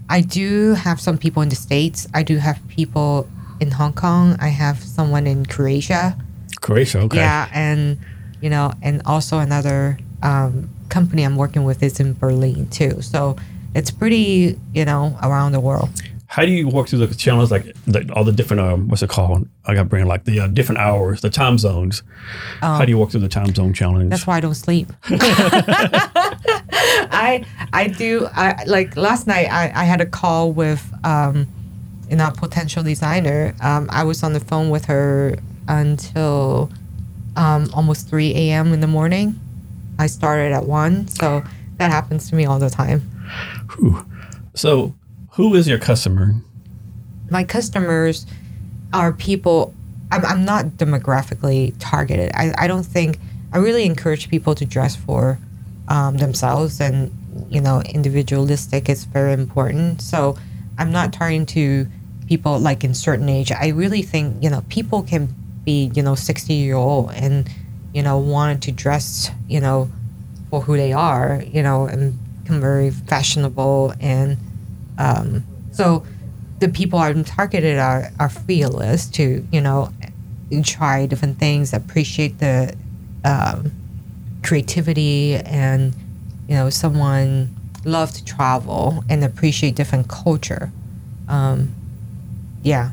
[0.09, 2.07] I do have some people in the States.
[2.15, 3.29] I do have people
[3.61, 4.37] in Hong Kong.
[4.41, 6.17] I have someone in Croatia.
[6.61, 7.19] Croatia, okay.
[7.19, 7.99] Yeah, and
[8.41, 13.03] you know, and also another um, company I'm working with is in Berlin too.
[13.03, 13.37] So
[13.75, 15.91] it's pretty, you know, around the world.
[16.29, 19.09] How do you work through the challenges like the, all the different um, what's it
[19.11, 19.49] called?
[19.65, 22.03] I got brain like the uh, different hours, the time zones.
[22.61, 24.05] How do you work through the time zone challenge?
[24.05, 24.93] Um, That's why I don't sleep.
[27.09, 31.47] I I do I like last night I, I had a call with um
[32.11, 33.55] you know potential designer.
[33.61, 35.37] Um I was on the phone with her
[35.69, 36.71] until
[37.37, 39.39] um almost three AM in the morning.
[39.99, 41.43] I started at one, so
[41.79, 43.03] that happens to me all the time.
[44.55, 44.95] so,
[45.37, 46.35] who is your customer?
[47.31, 48.27] my customers
[48.93, 49.75] are people
[50.13, 52.31] I'm, I'm not demographically targeted.
[52.35, 53.19] I, I don't think
[53.53, 55.39] i really encourage people to dress for
[55.89, 57.11] um, themselves and
[57.49, 60.03] you know individualistic is very important.
[60.03, 60.37] So
[60.79, 61.87] i'm not targeting to
[62.29, 63.53] people like in certain age.
[63.53, 65.35] I really think you know people can
[65.65, 67.49] be you know 60 year old and
[67.93, 69.91] you know wanted to dress you know
[70.51, 74.39] for who they are you know and become very fashionable and
[74.99, 76.07] um, so
[76.59, 79.93] the people I'm targeted are, are fearless to, you know,
[80.65, 82.75] try different things, appreciate the
[83.25, 83.73] um,
[84.43, 85.95] creativity, and,
[86.49, 90.73] you know, someone love to travel and appreciate different culture.
[91.29, 91.75] Um,
[92.63, 92.93] yeah.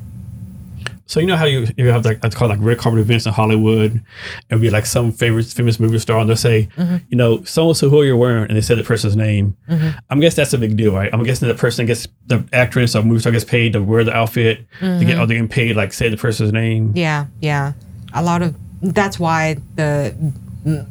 [1.06, 3.34] So you know how you you have like it's called like red carpet events in
[3.34, 4.02] Hollywood,
[4.50, 6.98] and be like some favorite famous movie star, and they'll say, mm-hmm.
[7.10, 9.58] you know, so and so who you're wearing, and they say the person's name.
[9.70, 9.98] Mm-hmm.
[10.10, 11.14] I'm guessing that's a big deal, right?
[11.14, 14.16] I'm guessing the person gets the actress or movie star gets paid to wear the
[14.16, 15.10] outfit to get, mm-hmm.
[15.10, 16.94] or they're getting paid like say the person's name.
[16.96, 17.26] Yeah.
[17.42, 17.74] Yeah.
[18.14, 20.16] A lot of that's why the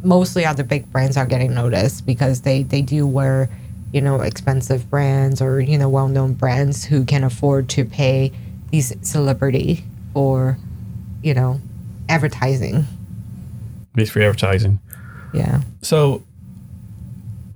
[0.02, 3.48] mostly other big brands are getting noticed because they they do wear
[3.92, 8.32] you know expensive brands or you know well-known brands who can afford to pay
[8.70, 10.58] these celebrity for
[11.22, 11.60] you know
[12.08, 12.84] advertising
[13.94, 14.80] Based for advertising.
[15.34, 16.22] yeah So,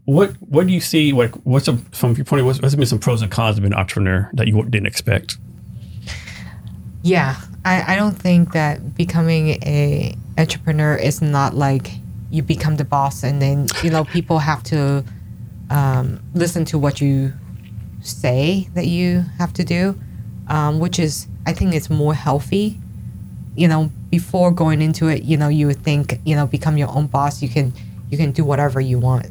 [0.05, 1.13] what what do you see?
[1.13, 2.41] Like, what's a, from your point?
[2.41, 4.87] of What's, what's been some pros and cons of being an entrepreneur that you didn't
[4.87, 5.39] expect?
[7.03, 11.91] Yeah, I, I don't think that becoming a entrepreneur is not like
[12.31, 15.05] you become the boss and then you know people have to
[15.71, 17.33] um, listen to what you
[18.01, 19.99] say that you have to do,
[20.49, 22.79] um, which is I think it's more healthy.
[23.55, 26.89] You know, before going into it, you know, you would think you know become your
[26.89, 27.41] own boss.
[27.41, 27.73] You can
[28.11, 29.29] you can do whatever you want,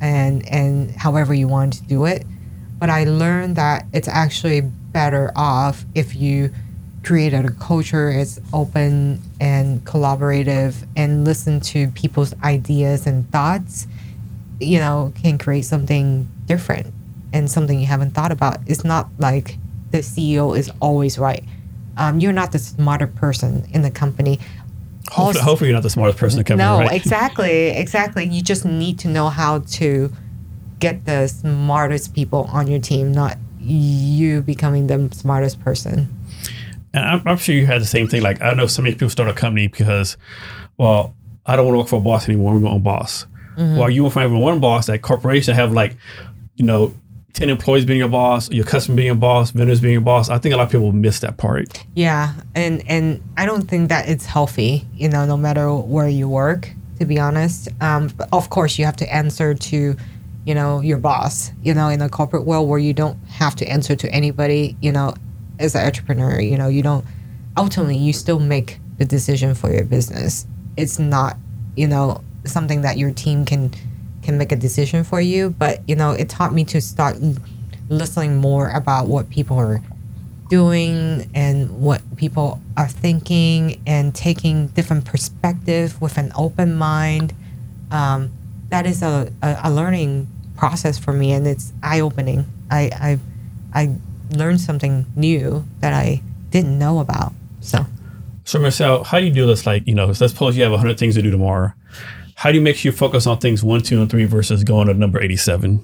[0.00, 2.24] and and however you want to do it.
[2.78, 6.50] But I learned that it's actually better off if you
[7.06, 13.86] created a culture is open and collaborative and listen to people's ideas and thoughts
[14.58, 16.92] you know can create something different
[17.32, 19.56] and something you haven't thought about it's not like
[19.92, 21.44] the ceo is always right
[21.96, 24.38] um, you're not the smarter person in the company
[25.08, 26.92] Hopefully, Also- hopefully you're not the smartest person in the company, no right?
[26.92, 30.12] exactly exactly you just need to know how to
[30.80, 36.08] get the smartest people on your team not you becoming the smartest person
[36.92, 38.22] And I'm, I'm sure you had the same thing.
[38.22, 40.16] Like I know so many people start a company because,
[40.78, 42.54] well, I don't want to work for a boss anymore.
[42.54, 43.26] I'm my own boss.
[43.58, 43.76] Mm-hmm.
[43.76, 44.86] Well, you will find one boss.
[44.86, 45.96] That corporation have like,
[46.56, 46.94] you know,
[47.36, 50.30] ten employees being your boss, your customer being your boss, vendors being your boss.
[50.30, 51.84] I think a lot of people miss that part.
[51.94, 54.86] Yeah, and and I don't think that it's healthy.
[54.94, 57.68] You know, no matter where you work, to be honest.
[57.80, 59.96] Um, of course, you have to answer to,
[60.46, 61.52] you know, your boss.
[61.62, 64.76] You know, in a corporate world where you don't have to answer to anybody.
[64.80, 65.14] You know,
[65.58, 67.04] as an entrepreneur, you know, you don't.
[67.58, 70.46] Ultimately, you still make the decision for your business.
[70.78, 71.36] It's not,
[71.76, 73.72] you know, something that your team can
[74.26, 75.50] can make a decision for you.
[75.50, 77.16] But you know, it taught me to start
[77.88, 79.80] listening more about what people are
[80.50, 87.34] doing and what people are thinking and taking different perspective with an open mind
[87.90, 88.30] um,
[88.68, 93.18] that is a, a, a learning process for me and it's eye-opening I, I
[93.74, 93.96] i
[94.30, 97.84] learned something new that i didn't know about so
[98.46, 99.66] So Michelle, how do you do this?
[99.66, 101.72] Like, you know, let's suppose you have hundred things to do tomorrow.
[102.36, 104.88] How do you make sure you focus on things one, two, and three versus going
[104.88, 105.82] to number eighty-seven?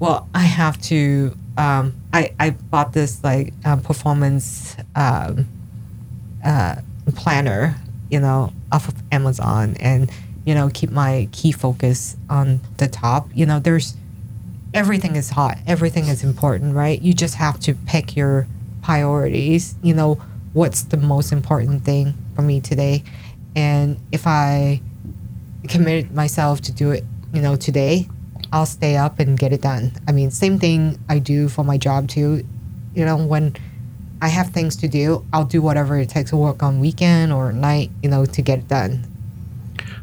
[0.00, 1.36] Well, I have to.
[1.56, 5.46] Um, I I bought this like uh, performance um,
[6.44, 6.76] uh,
[7.14, 7.76] planner,
[8.10, 10.10] you know, off of Amazon, and
[10.44, 13.28] you know, keep my key focus on the top.
[13.32, 13.96] You know, there's
[14.74, 17.00] everything is hot, everything is important, right?
[17.00, 18.48] You just have to pick your
[18.82, 19.76] priorities.
[19.84, 20.14] You know,
[20.54, 23.04] what's the most important thing for me today,
[23.54, 24.80] and if I
[25.66, 28.08] committed myself to do it, you know, today,
[28.52, 29.92] I'll stay up and get it done.
[30.06, 32.44] I mean, same thing I do for my job too.
[32.94, 33.56] You know, when
[34.22, 37.52] I have things to do, I'll do whatever it takes to work on weekend or
[37.52, 39.04] night, you know, to get it done.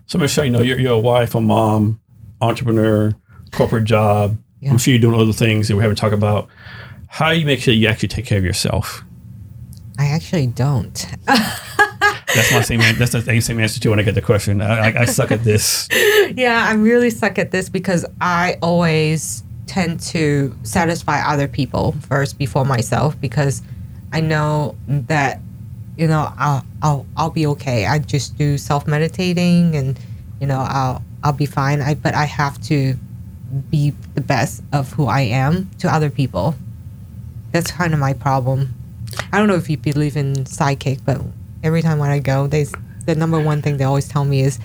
[0.05, 1.99] So Michelle, you know, you're, you're a wife, a mom,
[2.41, 3.15] entrepreneur,
[3.51, 4.37] corporate job.
[4.59, 4.71] Yeah.
[4.71, 6.47] I'm sure you're doing other things that we haven't talked about.
[7.07, 9.03] How do you make sure you actually take care of yourself?
[9.97, 11.05] I actually don't.
[12.35, 12.79] That's my same.
[12.97, 14.61] That's the same- answer to when I get the question.
[14.61, 15.87] I, I, I suck at this.
[16.35, 22.37] yeah, I really suck at this because I always tend to satisfy other people first
[22.37, 23.61] before myself because
[24.13, 25.39] I know that
[25.97, 27.85] you know I'll I'll I'll be okay.
[27.85, 29.99] I just do self meditating and
[30.39, 31.81] you know I'll I'll be fine.
[31.81, 32.95] I but I have to
[33.69, 36.55] be the best of who I am to other people.
[37.51, 38.73] That's kind of my problem.
[39.31, 41.21] I don't know if you believe in psychic, but
[41.65, 42.65] every time when I go, they
[43.05, 44.59] the number one thing they always tell me is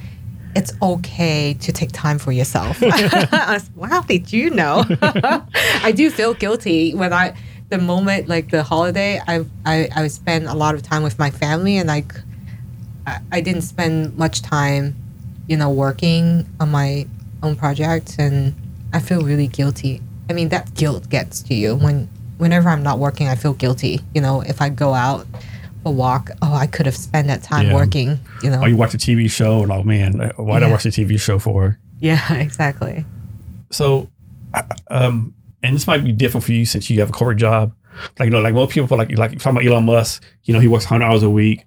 [0.54, 2.78] it's okay to take time for yourself.
[2.82, 4.84] I was, wow, did you know?
[5.02, 7.36] I do feel guilty when I,
[7.68, 11.30] the moment like the holiday, I I, I spend a lot of time with my
[11.30, 12.04] family, and i
[13.40, 14.94] didn't spend much time,
[15.48, 17.06] you know, working on my
[17.42, 18.54] own projects, and
[18.92, 20.02] I feel really guilty.
[20.28, 24.00] I mean, that guilt gets to you when whenever I'm not working, I feel guilty.
[24.14, 25.26] You know, if I go out
[25.86, 27.74] a walk, oh, I could have spent that time Yeah.
[27.74, 28.18] working.
[28.42, 30.82] You know, oh, you watch a TV show and oh man, why did I watch
[30.84, 31.78] the TV show for?
[31.98, 33.04] yeah, exactly.
[33.70, 34.10] So,
[34.90, 37.72] um, and this might be different for you since you have a corporate job.
[38.18, 40.68] Like you know, like most people, like like talking about Elon Musk, you know, he
[40.68, 41.66] works 100 hours a week.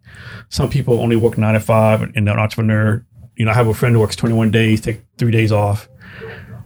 [0.50, 3.06] Some people only work nine to five, and they're an entrepreneur.
[3.36, 5.88] You know, I have a friend who works 21 days, take three days off.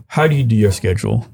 [0.07, 1.27] How do you do your schedule?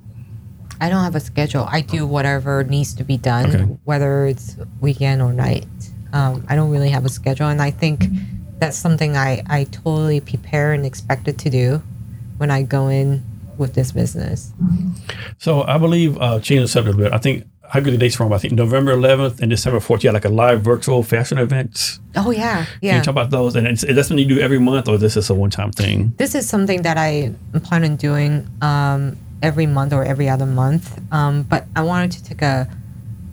[0.81, 1.65] I don't have a schedule.
[1.69, 3.63] I do whatever needs to be done, Okay.
[3.83, 5.65] whether it's weekend or night.
[6.13, 8.05] Um, I don't really have a schedule, and I think
[8.59, 11.83] that's something I, I totally prepare and expected to do
[12.37, 13.23] when I go in
[13.57, 14.51] with this business.
[15.37, 17.15] So I believe uh, change the subject a little bit.
[17.15, 18.31] I think how good the dates from?
[18.31, 20.03] I think November 11th and December 4th.
[20.03, 21.99] You had like a live virtual fashion event.
[22.15, 22.91] Oh yeah, yeah.
[22.91, 23.55] Can you talk about those?
[23.55, 26.13] And it's, is that something you do every month, or this is a one-time thing?
[26.17, 27.33] this is something that I
[27.63, 31.01] plan on doing um, every month or every other month.
[31.11, 32.69] Um, but I wanted to take a,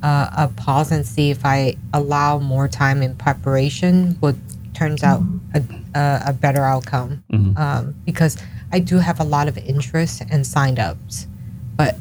[0.03, 4.35] a a pause and see if I allow more time in preparation, what
[4.75, 5.23] turns out
[5.55, 5.63] a,
[5.95, 7.23] a, a better outcome.
[7.57, 8.37] Um, because
[8.73, 11.27] I do have a lot of interest and signed ups,
[11.77, 11.97] but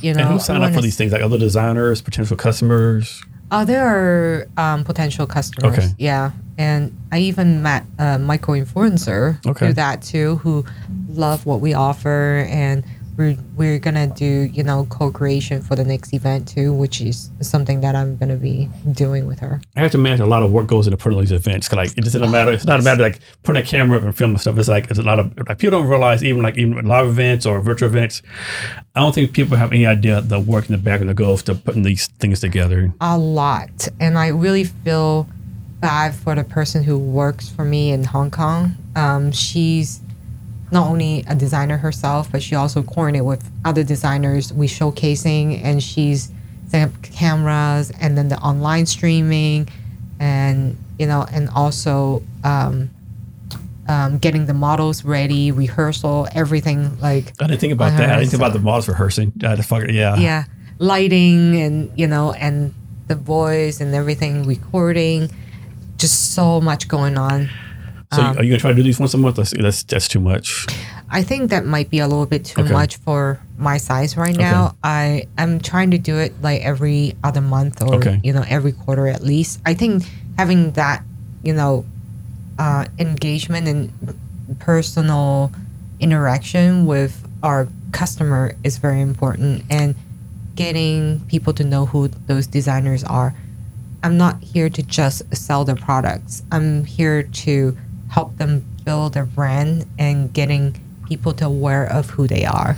[0.00, 1.12] you know, and who signed up for these things?
[1.12, 3.22] Like other designers, potential customers?
[3.50, 5.78] Oh, there are um, potential customers.
[5.78, 5.88] Okay.
[5.98, 9.66] Yeah, and I even met a micro influencer Okay.
[9.66, 10.64] through that too, who
[11.08, 12.82] love what we offer, and
[13.16, 17.80] we're we're gonna do you know co-creation for the next event too, which is something
[17.82, 19.60] that I'm gonna be doing with her.
[19.76, 21.68] I have to imagine a lot of work goes into putting these events.
[21.68, 22.52] 'cause, like it doesn't matter.
[22.52, 24.58] It's not a matter like putting a camera up and filming stuff.
[24.58, 27.44] It's like it's a lot of like people don't realize even like even live events
[27.46, 28.22] or virtual events.
[28.94, 31.42] I don't think people have any idea the work in the back of the goes
[31.44, 32.92] to putting these things together.
[33.00, 35.26] a lot and i really feel
[35.80, 40.00] bad for the person who works for me in hong kong um, she's
[40.72, 45.82] not only a designer herself but she also coordinates with other designers we showcasing and
[45.82, 46.32] she's
[46.68, 49.68] setting up cameras and then the online streaming
[50.18, 52.90] and you know and also um,
[53.88, 58.10] um, getting the models ready rehearsal everything like I didn't think about that.
[58.10, 59.32] I didn't think about the models rehearsing.
[59.44, 60.16] I just fucking yeah.
[60.16, 60.44] yeah
[60.78, 62.74] lighting and you know and
[63.08, 65.30] the voice and everything recording
[65.98, 67.50] just so much going on
[68.12, 69.36] So Um, are you gonna try to do these once a month?
[69.36, 70.66] That's that's, that's too much.
[71.14, 72.72] i think that might be a little bit too Okay.
[72.72, 77.42] much for my size right now i i'm trying to do it like every other
[77.42, 78.16] month or Okay.
[78.24, 80.04] you know every quarter at least i think
[80.38, 81.02] having that
[81.44, 81.84] you know
[82.58, 83.92] uh, engagement and
[84.58, 85.52] personal
[86.00, 89.94] interaction with our customer is very important and
[90.54, 93.34] getting people to know who those designers are
[94.02, 97.76] i'm not here to just sell their products i'm here to
[98.42, 100.74] them build a brand and getting
[101.08, 102.76] people to aware of who they are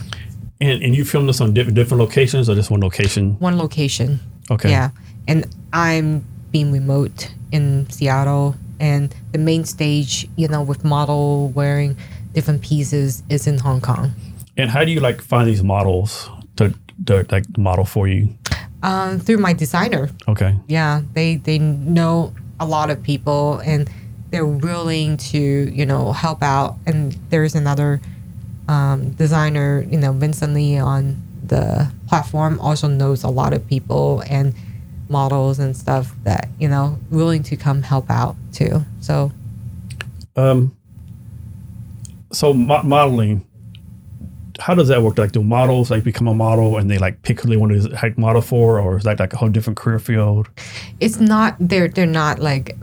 [0.61, 3.25] And and you filmed this on different different locations or just one location?
[3.41, 4.71] one location Okay.
[4.77, 4.89] yeah
[5.31, 5.39] and
[5.73, 6.09] i'm
[6.53, 7.19] being remote
[7.57, 8.55] in seattle
[8.91, 11.97] and the main stage you know with model wearing
[12.37, 14.13] different pieces is in hong kong
[14.61, 16.11] And how do you like find these models
[16.59, 16.65] to,
[17.07, 18.23] to like model for you?
[18.83, 20.53] um, through my designer Okay.
[20.69, 22.15] yeah they they know
[22.61, 23.89] a lot of people and
[24.35, 28.01] they're willing to you know help out and there's another
[28.69, 34.23] um, designer you know vincent lee on the platform also knows a lot of people
[34.29, 34.55] and
[35.09, 39.31] models and stuff that you know willing to come help out too so
[40.37, 40.77] Um.
[42.33, 43.47] So mo- modeling,
[44.59, 45.17] how does that work?
[45.19, 47.89] Like, do models like become a model and they like pick who they want to
[48.03, 50.49] like model for, or is that like a whole different career field?
[50.99, 52.77] it's not they're they're not like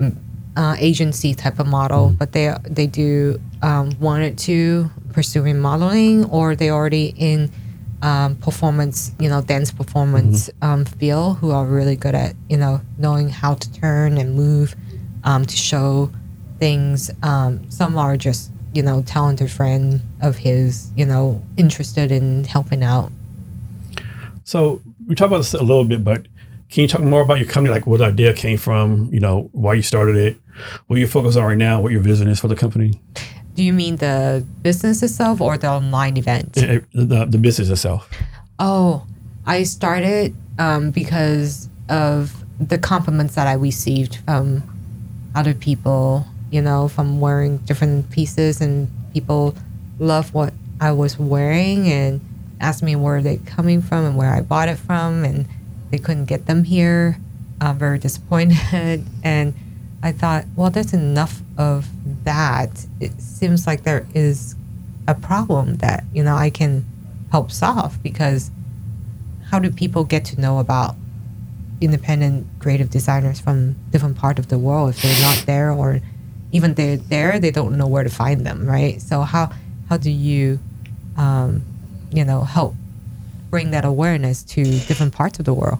[0.61, 6.55] uh, agency type of model, but they they do um, wanted to pursuing modeling or
[6.55, 7.51] they already in
[8.03, 12.79] um, performance, you know, dance performance um, field who are really good at you know
[12.99, 14.75] knowing how to turn and move
[15.23, 16.11] um, to show
[16.59, 17.09] things.
[17.23, 22.83] Um, some are just you know talented friend of his, you know, interested in helping
[22.83, 23.11] out.
[24.43, 26.27] So we talked about this a little bit, but
[26.71, 29.09] can you talk more about your company, like where the idea came from?
[29.13, 30.37] You know, why you started it,
[30.87, 32.99] what your focus on right now, what your vision is for the company,
[33.55, 36.57] Do you mean the business itself or the online event?
[36.57, 38.09] Eh, eh, the, the business itself.
[38.59, 39.05] Oh,
[39.45, 44.63] I started um, because of the compliments that I received from
[45.35, 49.55] other people, you know, from wearing different pieces, and people
[49.99, 52.21] love what I was wearing and
[52.61, 55.45] asked me where they coming from and where I bought it from, and
[55.91, 57.17] they couldn't get them here.
[57.59, 59.53] I'm very disappointed, and
[60.01, 61.87] I thought, well, that's enough of
[62.23, 62.87] that.
[62.99, 64.55] It seems like there is
[65.07, 66.85] a problem that you know I can
[67.31, 68.51] help solve because
[69.49, 70.95] how do people get to know about
[71.79, 75.99] independent creative designers from different part of the world if they're not there or
[76.51, 79.51] even they're there they don't know where to find them right so how
[79.89, 80.59] how do you
[81.17, 81.63] um,
[82.11, 82.75] you know help
[83.51, 85.79] bring that awareness to different parts of the world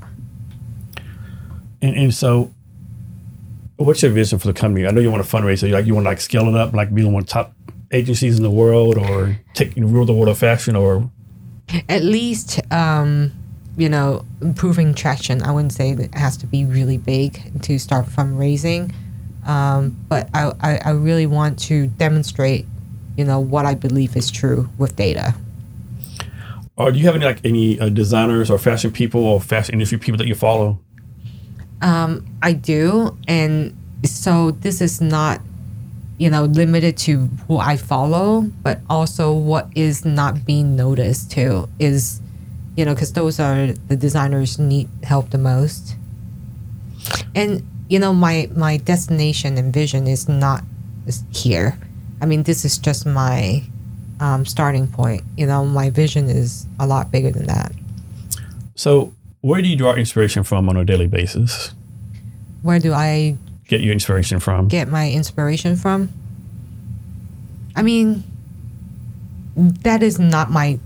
[1.82, 2.54] And, and so,
[3.78, 4.86] what's your vision for the company?
[4.86, 6.56] I know you want to fundraise, so you like you want to like scale it
[6.56, 7.56] up, like be one of the top
[7.92, 11.10] agencies in the world, or take you know, rule the world of fashion, or
[11.90, 13.32] at least um,
[13.78, 17.32] you know improving traction i wouldn't say that it has to be really big
[17.64, 18.92] to start fundraising
[19.48, 22.66] Um, but I, I, I really want to demonstrate,
[23.18, 25.34] you know, what I believe is true with data.
[26.82, 30.00] Or do you have any like any uh, designers or fashion people or fashion industry
[30.00, 30.80] people that you follow?
[31.82, 35.42] Um, I do, and so this is not,
[36.18, 41.70] you know, limited to who I follow, but also what is not being noticed too
[41.80, 42.20] is,
[42.76, 45.96] you know, because those are the designers need help the most.
[47.36, 50.64] And you know, my my destination and vision is not
[51.32, 51.78] here.
[52.22, 53.64] I mean, this is just my
[54.22, 55.24] um, starting point.
[55.36, 57.74] You know, my vision is a lot bigger than that.
[58.76, 61.74] So, where do you draw inspiration from on a daily basis?
[62.62, 63.36] Where do I
[63.68, 64.68] Get your inspiration from?
[64.68, 66.10] get my inspiration from?
[67.76, 68.24] I mean,
[69.56, 70.80] that is not my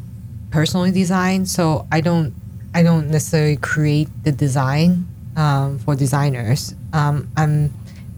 [0.52, 2.34] personal design, so I don't
[2.74, 6.76] I don't necessarily create the design um, for designers.
[6.94, 7.74] Um, I'm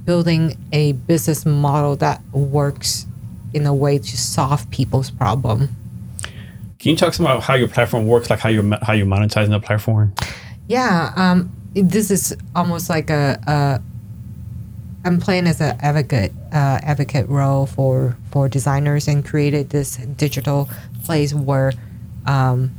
[0.05, 3.07] building a business model that works
[3.57, 5.75] in a way to solve people's problem.
[6.79, 9.49] Can you talk some about how your platform works, like how you're how you're monetizing
[9.49, 10.13] the platform?
[10.67, 13.81] Yeah, um, this is almost like a, a
[15.05, 20.69] I'm playing as an advocate uh, advocate role for for designers and created this digital
[21.03, 21.73] place where
[22.25, 22.75] um,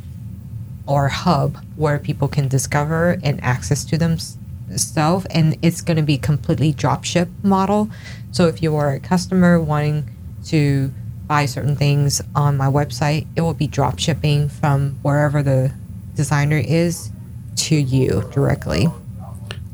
[0.86, 6.18] or hub where people can discover and access to themselves and it's going to be
[6.18, 7.90] completely dropship model
[8.30, 10.08] so if you are a customer wanting
[10.48, 10.92] to
[11.26, 15.70] buy certain things on my website it will be drop shipping from wherever the
[16.14, 17.10] designer is
[17.56, 18.86] to you directly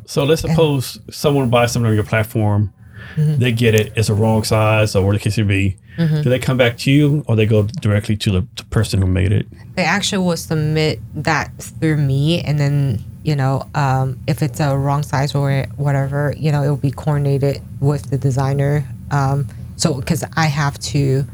[0.06, 2.72] So let's suppose someone buys something on your platform,
[3.16, 3.38] Mm-hmm.
[3.38, 5.76] they get it, it's a wrong size or whatever the case may be.
[5.98, 6.22] Mm-hmm.
[6.22, 9.06] Do they come back to you or they go directly to the, the person who
[9.06, 9.46] made it?
[9.76, 14.76] they actually will submit that through me and then you know um, if it's a
[14.76, 19.46] wrong size or whatever you know it will be coordinated with the designer um,
[19.76, 21.24] so because i have to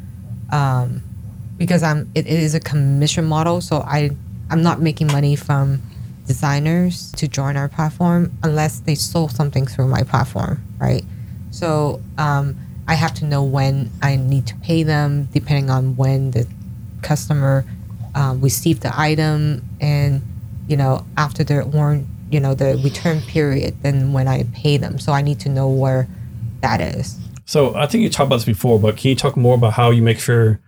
[0.51, 1.03] um,
[1.57, 4.11] because i'm it, it is a commission model so i
[4.51, 5.81] i'm not making money from
[6.27, 11.05] designers to join our platform unless they sold something through my platform right?
[11.51, 12.57] So um,
[12.89, 16.47] i have to know when i need to pay them depending on when the
[17.03, 17.65] customer
[18.15, 20.23] um, received the item and
[20.69, 24.99] you know after the warrant you know the return period then when i pay them.
[24.99, 26.09] So i need to know where
[26.61, 27.20] that is
[27.51, 29.91] So I think you talked about this before, but can you talk more about how
[29.91, 30.61] you make sure,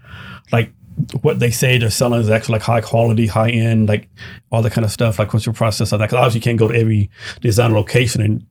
[0.51, 0.73] like,
[1.21, 4.09] what they say they're selling is actually like high quality, high end, like
[4.51, 5.21] all that kind of stuff?
[5.21, 6.07] Like, what's your process of that?
[6.07, 7.09] Because obviously you can't go to every
[7.41, 8.45] design location and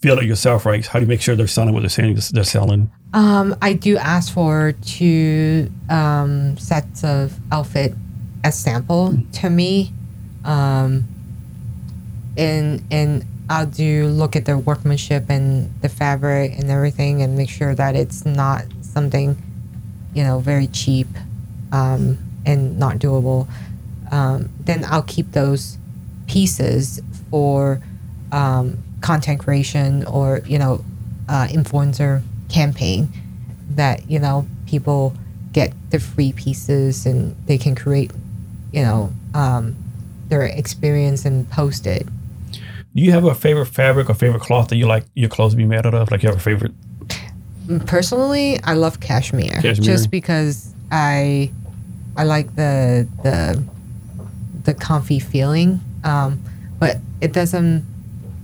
[0.00, 0.84] feel it yourself, right?
[0.84, 2.90] How do you make sure they're selling what they're saying they're selling?
[3.14, 7.94] um, i do ask for two um, sets of outfit
[8.42, 9.92] as sample to me
[10.44, 11.04] um,
[12.36, 17.48] and and I'll do look at the workmanship and the fabric and everything and make
[17.48, 19.40] sure that it's not something,
[20.14, 21.08] you know, very cheap
[21.72, 23.48] um, and not doable.
[24.10, 25.78] Um, then I'll keep those
[26.26, 27.80] pieces for
[28.32, 30.84] um, content creation or you know
[31.28, 33.08] uh, influencer campaign
[33.70, 35.14] that you know people
[35.52, 38.10] get the free pieces and they can create
[38.72, 39.76] you know um,
[40.28, 42.06] their experience and post it
[42.98, 45.56] Do you have a favorite fabric or favorite cloth that you like your clothes to
[45.56, 46.10] be made out of?
[46.10, 46.72] Like you have a favorite?
[47.86, 49.74] personally i love cashmere, Cashmere.
[49.74, 51.50] just because i
[52.16, 53.62] i like the the
[54.64, 56.42] the comfy feeling um,
[56.78, 57.84] but it doesn't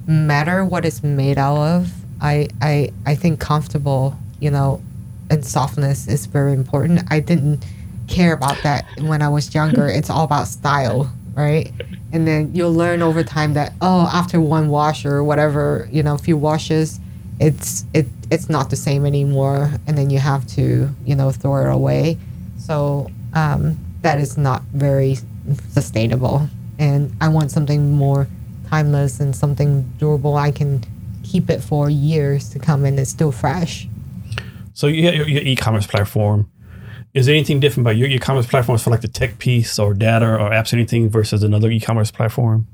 [0.07, 4.83] matter what it's made out of i i i think comfortable you know
[5.31, 7.65] and softness is very important i didn't
[8.09, 11.73] care about that when i was younger it's all about style right?
[12.13, 16.15] And then you'll learn over time that oh after one wash or whatever you know
[16.15, 17.01] a few washes
[17.41, 19.73] it's it it's not the same anymore.
[19.87, 22.19] And then you have to you know throw it away.
[22.59, 25.19] So um, that is not very
[25.69, 26.49] sustainable.
[26.79, 28.27] And i want something more
[28.69, 30.37] timeless and something durable.
[30.37, 30.85] I can
[31.23, 33.89] keep it for years to come and it's still fresh.
[34.73, 36.51] So you your, your e-commerce platform.
[37.15, 40.27] Is there anything different about your e-commerce platforms for like the tech piece or data
[40.27, 42.67] or apps, or anything versus another e-commerce platform?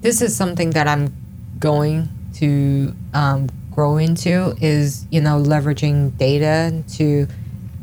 [0.00, 1.12] this is something that i'm
[1.58, 7.26] going to um, grow into is you know leveraging data to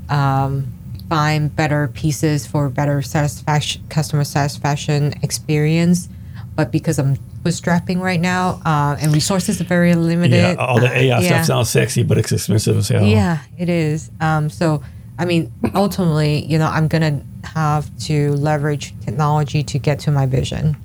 [0.09, 0.71] um,
[1.09, 6.07] find better pieces for better satisfaction customer satisfaction experience
[6.55, 10.87] but because i'm bootstrapping right now uh, and resources are very limited Yeah, all the
[10.89, 11.27] uh, AI yeah.
[11.27, 13.03] stuff sounds sexy, but it's expensive as hell.
[13.03, 14.11] Yeah, it is.
[14.19, 14.83] Um, so,
[15.21, 20.25] I mean, ultimately, you know, I'm gonna have to leverage technology to get to my
[20.25, 20.75] vision.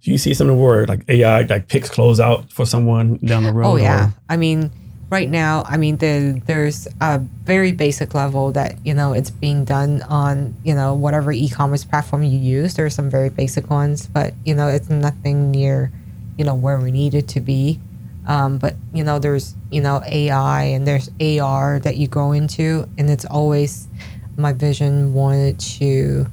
[0.00, 3.50] Do you see something where like AI like picks clothes out for someone down the
[3.50, 3.66] oh, road?
[3.66, 4.70] Oh yeah, or- I mean,
[5.10, 9.64] right now, I mean, the, there's a very basic level that you know it's being
[9.64, 12.74] done on you know whatever e-commerce platform you use.
[12.74, 15.90] There are some very basic ones, but you know it's nothing near
[16.38, 17.80] you know where we need it to be.
[18.26, 22.88] Um, but you know, there's you know AI and there's AR that you go into,
[22.98, 23.88] and it's always
[24.36, 26.26] my vision wanted to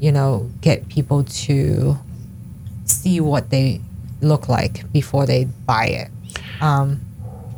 [0.00, 1.96] you know get people to
[2.84, 3.80] see what they
[4.20, 6.10] look like before they buy it.
[6.60, 7.00] Um,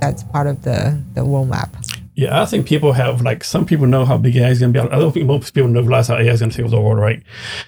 [0.00, 1.70] that's part of the the roadmap.
[2.16, 4.82] Yeah, I think people have like some people know how big AI is going to
[4.82, 4.88] be.
[4.88, 6.80] I don't think most people know realize how AI is going to take over the
[6.80, 7.22] world, right?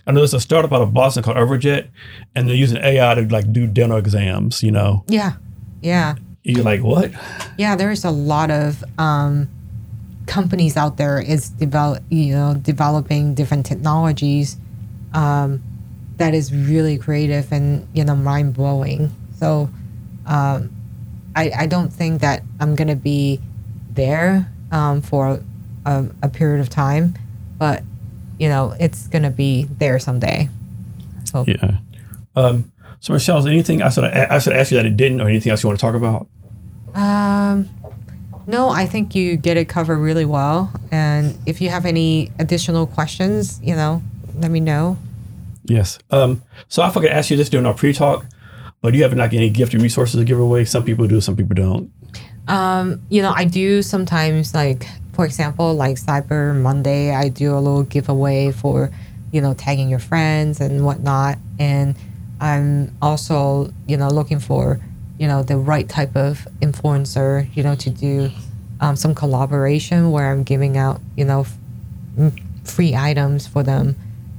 [0.06, 1.88] I know there's a startup out of Boston called Overjet,
[2.34, 4.62] and they're using AI to like do dental exams.
[4.62, 5.34] You know, Yeah,
[5.80, 7.12] yeah, you're like, what?
[7.58, 7.76] yeah.
[7.76, 9.48] There's a lot of um,
[10.26, 14.56] companies out there is develop you know developing different technologies
[15.14, 15.62] um,
[16.16, 19.14] that is really creative and you know mind blowing.
[19.38, 19.70] So
[20.26, 20.70] um,
[21.34, 23.40] I I don't think that I'm gonna be
[23.90, 25.40] there um, for
[25.84, 27.14] a, a period of time,
[27.58, 27.82] but
[28.38, 30.48] you know it's gonna be there someday.
[31.24, 31.78] So Yeah.
[32.36, 35.20] Um, so Michelle, is there anything I should I should ask you that it didn't,
[35.20, 36.28] or anything else you want to talk about?
[36.94, 37.68] Um,
[38.46, 40.72] no, I think you get it covered really well.
[40.90, 44.02] And if you have any additional questions, you know,
[44.36, 44.96] let me know.
[45.64, 45.98] Yes.
[46.10, 48.24] Um, so I forgot to ask you this during our pre-talk,
[48.80, 50.64] but do you have like any gifted resources to give away?
[50.64, 51.92] Some people do, some people don't.
[52.48, 57.60] Um, you know, I do sometimes like, for example, like Cyber Monday, I do a
[57.60, 58.90] little giveaway for,
[59.30, 61.36] you know, tagging your friends and whatnot.
[61.58, 61.96] And
[62.40, 64.80] I'm also, you know, looking for,
[65.18, 68.30] you know, the right type of influencer, you know, to do
[68.80, 71.46] um, some collaboration where I'm giving out, you know,
[72.20, 72.32] f-
[72.64, 73.96] free items for them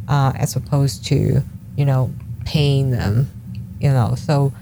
[0.07, 1.43] uh, as opposed to,
[1.75, 2.13] you know,
[2.45, 3.29] paying them,
[3.79, 4.15] you know.
[4.15, 4.53] So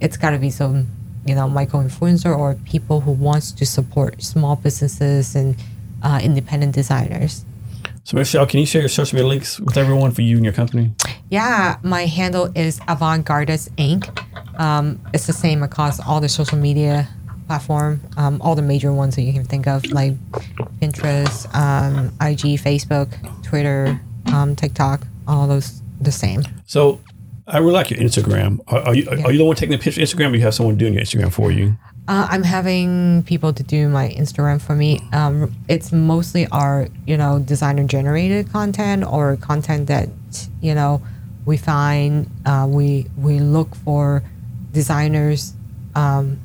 [0.00, 0.88] it's got to be some,
[1.24, 5.56] you know, micro influencer or people who wants to support small businesses and
[6.02, 7.44] uh, independent designers.
[8.04, 10.52] So Michelle, can you share your social media links with everyone for you and your
[10.52, 10.92] company?
[11.32, 14.04] Yeah, my handle is Avantgardist Inc.
[14.60, 17.08] Um, it's the same across all the social media
[17.46, 20.12] platform, um, all the major ones that you can think of, like
[20.82, 23.08] Pinterest, um, IG, Facebook,
[23.42, 26.42] Twitter, um, TikTok, all those the same.
[26.66, 27.00] So
[27.46, 28.60] I really like your Instagram.
[28.66, 30.76] Are, are you are you the one taking the picture Instagram, or you have someone
[30.76, 31.78] doing your Instagram for you?
[32.08, 35.00] Uh, I'm having people to do my Instagram for me.
[35.14, 40.10] Um, it's mostly our, you know, designer generated content or content that,
[40.60, 41.00] you know,
[41.44, 44.22] we find uh, we we look for
[44.72, 45.54] designers
[45.94, 46.40] um,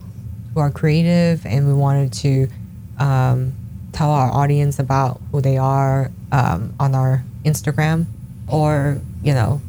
[0.54, 2.48] who are creative and we wanted to
[3.00, 3.54] um,
[3.92, 8.06] tell our audience about who they are um, on our Instagram
[8.48, 9.62] or you know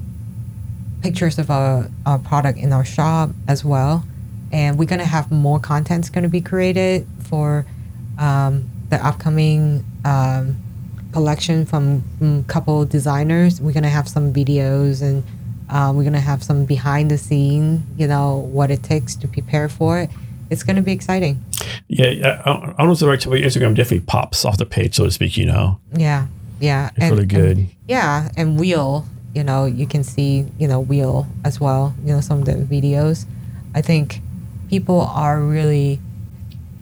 [1.02, 4.04] pictures of our, our product in our shop as well.
[4.50, 7.66] And we're to have more contents to be created for
[8.18, 10.56] um, the upcoming um,
[11.12, 13.60] collection from a couple designers.
[13.60, 15.24] We're going to have some videos and
[15.70, 19.28] uh, we're going to have some behind the scene, you know, what it takes to
[19.28, 20.10] prepare for it.
[20.50, 21.42] It's going to be exciting.
[21.88, 24.94] Yeah, I, I don't know if the right your Instagram definitely pops off the page,
[24.94, 25.36] so to speak.
[25.36, 26.26] You know, Yeah.
[26.60, 26.90] Yeah.
[26.96, 27.68] it's really good.
[27.86, 32.20] yeah and wheel you know you can see you know wheel as well you know
[32.20, 33.26] some of the videos
[33.76, 34.20] i think
[34.68, 36.00] people are really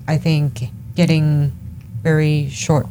[0.09, 1.53] i think getting
[2.03, 2.87] very short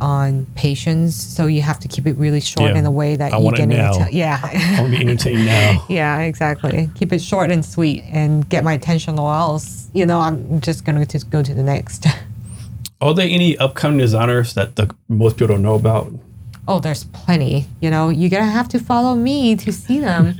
[0.00, 2.78] on patience so you have to keep it really short Yeah.
[2.78, 5.84] in a way that I you get into yeah I want to be entertained now.
[5.88, 10.20] yeah exactly keep it short and sweet and get my attention or else you know
[10.20, 12.06] i'm just gonna just go to the next
[13.00, 16.12] Are there any upcoming designers that the most people don't know about?
[16.68, 20.34] oh there's plenty you know you're gonna have to follow me to see them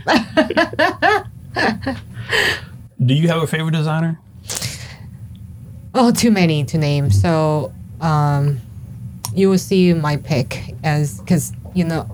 [3.05, 4.19] Do you have a favorite designer?
[5.95, 7.11] Oh, too many to name.
[7.11, 8.61] So um,
[9.37, 12.09] you will see my pick as because you know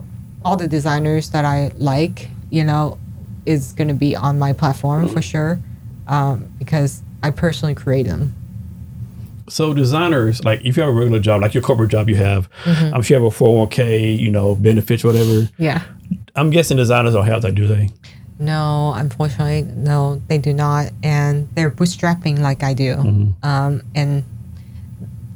[0.44, 2.98] all the designers that I like, you know,
[3.46, 5.60] is going to be on my platform for sure
[6.08, 8.34] um, because I personally create them.
[9.48, 12.48] So designers, like if you have a regular job, like your corporate job you have,
[12.66, 15.48] I'm sure you have a 401k, you know, benefits, whatever.
[15.58, 15.82] Yeah.
[16.34, 17.90] I'm guessing designers don't have that, do they?
[18.38, 24.24] No, unfortunately, no, they do not, and they're bootstrapping like I do, um, and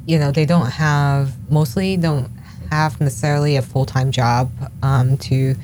[0.07, 2.31] you know they don't have mostly don't
[2.71, 4.49] have necessarily a full time job
[4.81, 5.55] um, to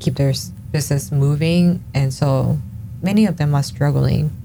[0.00, 0.32] keep their
[0.72, 2.58] business moving, and so
[3.02, 4.36] many of them are struggling.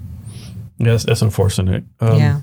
[0.78, 1.82] Yes, that's unfortunate.
[2.00, 2.40] Um, yeah.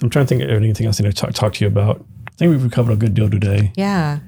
[0.00, 2.04] I'm trying to think of anything else I need to talk, talk to you about.
[2.28, 3.72] I think we've covered a good deal today.
[3.74, 4.20] Yeah.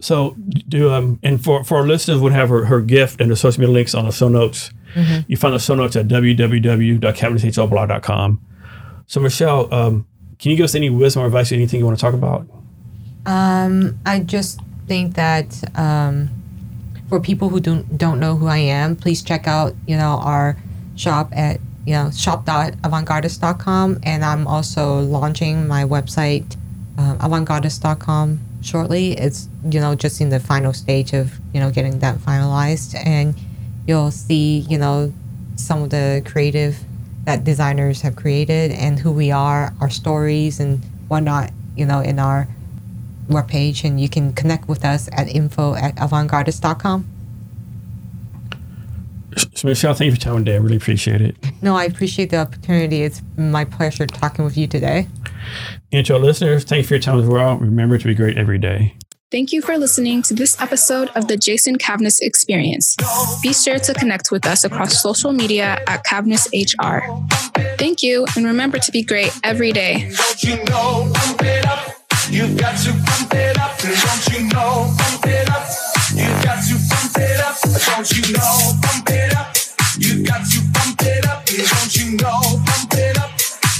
[0.00, 0.34] So,
[0.68, 3.60] do um, and for for our listeners, would have her, her gift and the social
[3.60, 4.70] media links on the show notes.
[5.28, 8.40] You find the show notes at www.cavnesshrblog.com.
[9.08, 10.06] So, Michelle, um,
[10.38, 12.46] can you give us any wisdom or advice, or anything you want to talk about?
[13.24, 16.28] Um, I just think that um,
[17.08, 20.58] for people who don't don't know who I am, please check out you know our
[20.94, 26.56] shop at you know shop.avantgardist.com, and I'm also launching my website
[26.98, 29.12] uh, avantgardist.com shortly.
[29.12, 33.34] It's you know just in the final stage of you know getting that finalized, and
[33.86, 35.14] you'll see you know
[35.56, 36.76] some of the creative
[37.28, 42.18] that designers have created and who we are, our stories and whatnot, you know, in
[42.18, 42.48] our
[43.28, 43.84] webpage.
[43.84, 47.06] And you can connect with us at info at avantgardist.com.
[49.54, 50.56] So, Michelle, thank you for coming today.
[50.56, 51.36] I really appreciate it.
[51.60, 53.02] No, I appreciate the opportunity.
[53.02, 55.06] It's my pleasure talking with you today.
[55.92, 57.58] And to our listeners, thank you for your time as well.
[57.58, 58.94] Remember to be great every day.
[59.30, 62.96] Thank you for listening to this episode of the Jason Cavness Experience.
[63.42, 67.04] Be sure to connect with us across social media at Cavness HR.
[67.76, 70.10] Thank you, and remember to be great every day.
[70.16, 71.92] Don't you know, pump it up.
[72.30, 73.76] You've got to pump it up.
[73.76, 75.68] Don't you know, pump it up.
[76.16, 77.60] You've got to pump it up.
[77.60, 79.52] Don't you know, pump it up.
[79.98, 81.44] You've got to pump it up.
[81.44, 83.30] Don't you know, pump it up.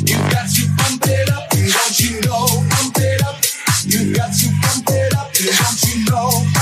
[0.04, 1.48] You've got to pump it up.
[1.48, 3.36] Don't you know, pump it up.
[3.88, 4.57] You've got to
[6.10, 6.57] know.